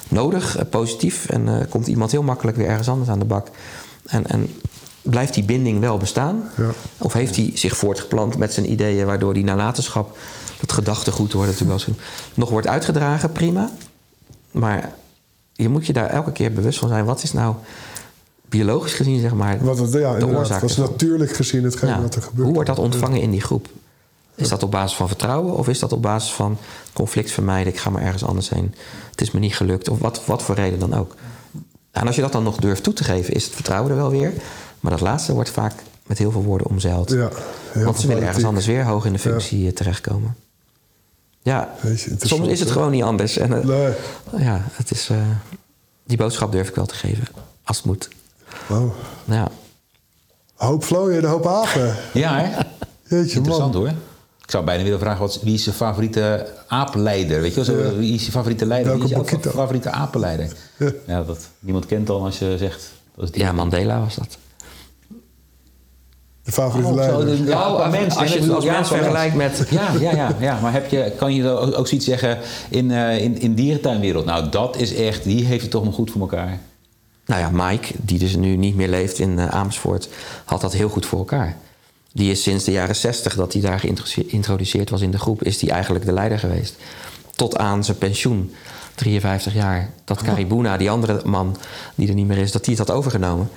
[0.08, 1.28] nodig, eh, positief.
[1.28, 3.48] En eh, komt iemand heel makkelijk weer ergens anders aan de bak.
[4.06, 4.54] En, en
[5.02, 6.50] blijft die binding wel bestaan?
[6.56, 6.70] Ja.
[6.98, 9.06] Of heeft hij zich voortgeplant met zijn ideeën...
[9.06, 10.16] waardoor die nalatenschap,
[10.60, 11.98] dat gedachtegoed wordt natuurlijk wel eens...
[12.34, 13.70] nog wordt uitgedragen, prima.
[14.50, 14.92] Maar
[15.62, 17.04] je moet je daar elke keer bewust van zijn.
[17.04, 17.54] Wat is nou
[18.48, 20.90] biologisch gezien, zeg maar, Wat, wat, ja, de oorzaak was ervan?
[20.90, 22.44] natuurlijk gezien hetgeen wat er gebeurt.
[22.44, 23.68] Hoe wordt dat ontvangen in die groep?
[24.34, 26.58] Is dat op basis van vertrouwen of is dat op basis van
[26.92, 27.72] conflict vermijden?
[27.72, 28.74] Ik ga maar ergens anders heen.
[29.10, 29.88] Het is me niet gelukt.
[29.88, 31.14] Of wat, wat voor reden dan ook.
[31.90, 34.10] En als je dat dan nog durft toe te geven, is het vertrouwen er wel
[34.10, 34.32] weer.
[34.80, 35.72] Maar dat laatste wordt vaak
[36.06, 37.10] met heel veel woorden omzeild.
[37.10, 37.30] Ja,
[37.74, 40.36] Want ze willen ergens anders weer hoog in de functie eh, terechtkomen.
[41.48, 42.74] Ja, je, soms is het hè?
[42.74, 43.36] gewoon niet anders.
[43.36, 44.44] En, eh, Nee.
[44.44, 45.16] ja, het is, eh,
[46.06, 47.24] die boodschap durf ik wel te geven.
[47.64, 48.08] Als het moet.
[48.66, 48.92] Wow.
[49.24, 49.48] Ja.
[50.54, 51.94] Hoop vlooien, de hoop apen.
[52.12, 52.56] Ja, hè?
[53.16, 53.82] Jeetje, Interessant man.
[53.82, 53.92] hoor.
[54.42, 57.40] Ik zou bijna willen vragen, wat, wie is je favoriete aapleider?
[57.40, 57.96] Weet je wel, Ja.
[57.98, 58.88] wie is je favoriete leider?
[58.88, 59.50] Welke wie is jouw Bokito?
[59.58, 60.52] favoriete apenleider?
[60.78, 60.90] Ja.
[61.06, 62.90] Ja, dat niemand kent dan als je zegt...
[63.14, 63.42] Dat is die.
[63.42, 64.38] ja, Mandela was dat.
[66.48, 67.44] De favoriete Oh, zo, leider.
[67.44, 68.16] de- ja, Oh, een mens.
[68.16, 70.58] als je het als mens als vergelijkt met- Ja, ja, ja, ja.
[70.60, 72.38] maar heb je, kan je ook, ook zoiets zeggen
[72.68, 74.24] in, eh in, in dierentuinwereld?
[74.24, 75.24] Nou, dat is echt...
[75.24, 76.58] Die heeft het toch nog goed voor elkaar.
[77.26, 80.08] Nou ja, Mike, die dus nu niet meer leeft in eh, Amersfoort,
[80.44, 81.56] had dat heel goed voor elkaar.
[82.12, 83.80] Die is sinds de jaren 60 dat hij daar
[84.14, 86.76] geïntroduceerd was in de groep, is die eigenlijk de leider geweest.
[87.36, 88.54] Tot aan zijn pensioen,
[88.94, 89.90] 53 jaar.
[90.04, 91.56] Dat Caribuna, die andere man
[91.94, 93.50] die er niet meer is, dat die het had overgenomen.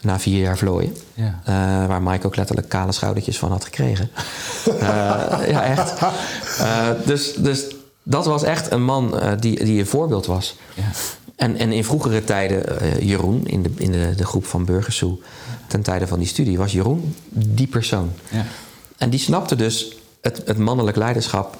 [0.00, 0.96] Na vier jaar vlooien.
[1.14, 1.40] Ja.
[1.44, 1.54] Eh,
[1.88, 4.10] waar Mike ook letterlijk kale schoudertjes van had gekregen.
[4.68, 5.94] Eh, ja, echt.
[6.58, 7.66] Eh, dus, dus
[8.02, 10.56] dat was echt een man die, die een voorbeeld was.
[10.74, 10.82] Ja.
[11.36, 12.64] En, en in vroegere tijden,
[13.06, 15.18] Jeroen, in, de, in de, de groep van Burgersoe,
[15.66, 18.12] ten tijde van die studie, was Jeroen die persoon.
[18.28, 18.44] Ja.
[18.96, 21.56] En die snapte dus het, het mannelijk leiderschap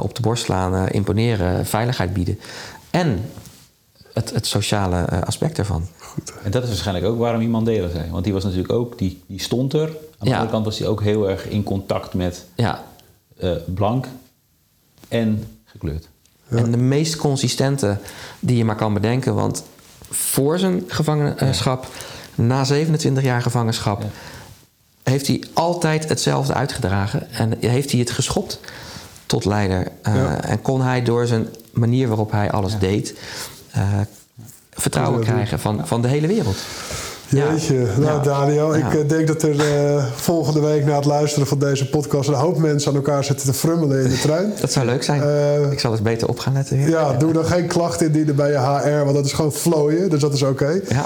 [0.00, 2.38] op de borst slaan, imponeren, veiligheid bieden.
[2.90, 3.24] En
[4.12, 5.86] het, het sociale eh, aspect ervan.
[6.42, 8.10] En dat is waarschijnlijk ook waarom hij Mandela zei.
[8.10, 8.98] Want die was natuurlijk ook...
[8.98, 9.80] Die, die stond er.
[9.88, 10.32] Aan de Ja.
[10.32, 12.84] andere kant was hij ook heel erg in contact met Ja.
[13.38, 14.06] eh, blank
[15.08, 16.08] en gekleurd.
[16.48, 17.98] En de meest consistente
[18.40, 19.34] die je maar kan bedenken.
[19.34, 19.64] Want
[20.10, 21.86] voor zijn gevangenschap,
[22.34, 24.02] na 27 jaar gevangenschap,
[25.02, 27.30] heeft hij altijd hetzelfde uitgedragen.
[27.30, 28.60] En heeft hij het geschopt
[29.26, 29.92] tot leider.
[30.02, 30.40] Eh, Ja.
[30.44, 33.14] En kon hij door zijn manier waarop hij alles deed,
[33.72, 33.82] eh,
[34.70, 36.56] vertrouwen krijgen van, van de hele wereld.
[37.28, 37.50] Ja.
[37.50, 38.18] Jeetje, nou Ja.
[38.18, 38.86] Daniel, Ja.
[38.86, 42.34] ik eh, denk dat er eh, volgende week na het luisteren van deze podcast een
[42.34, 44.52] hoop mensen aan elkaar zitten te frummelen in de trein.
[44.60, 45.22] Dat zou leuk zijn.
[45.72, 46.78] Ik zal eens beter op gaan letten.
[46.88, 50.20] Ja, doe dan geen klachten indienen bij je HR, want dat is gewoon vlooien, dus
[50.20, 50.80] dat is oké.
[50.88, 51.04] Ja.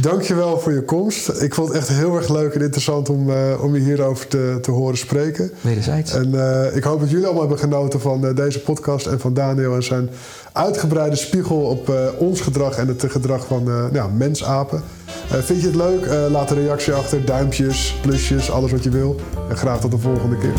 [0.00, 1.28] Dankjewel voor je komst.
[1.28, 4.58] Ik vond het echt heel erg leuk en interessant om, eh, om je hierover te,
[4.62, 5.50] te horen spreken.
[5.60, 6.12] Wederzijds.
[6.12, 9.34] En eh, ik hoop dat jullie allemaal hebben genoten van eh, deze podcast en van
[9.34, 10.10] Daniel en zijn
[10.54, 14.82] uitgebreide spiegel op eh, ons gedrag en het gedrag van eh ja, mensapen.
[15.30, 16.30] Eh, vind je het leuk?
[16.30, 19.20] Laat een reactie achter, duimpjes, plusjes, alles wat je wil.
[19.48, 20.54] En graag tot de volgende keer.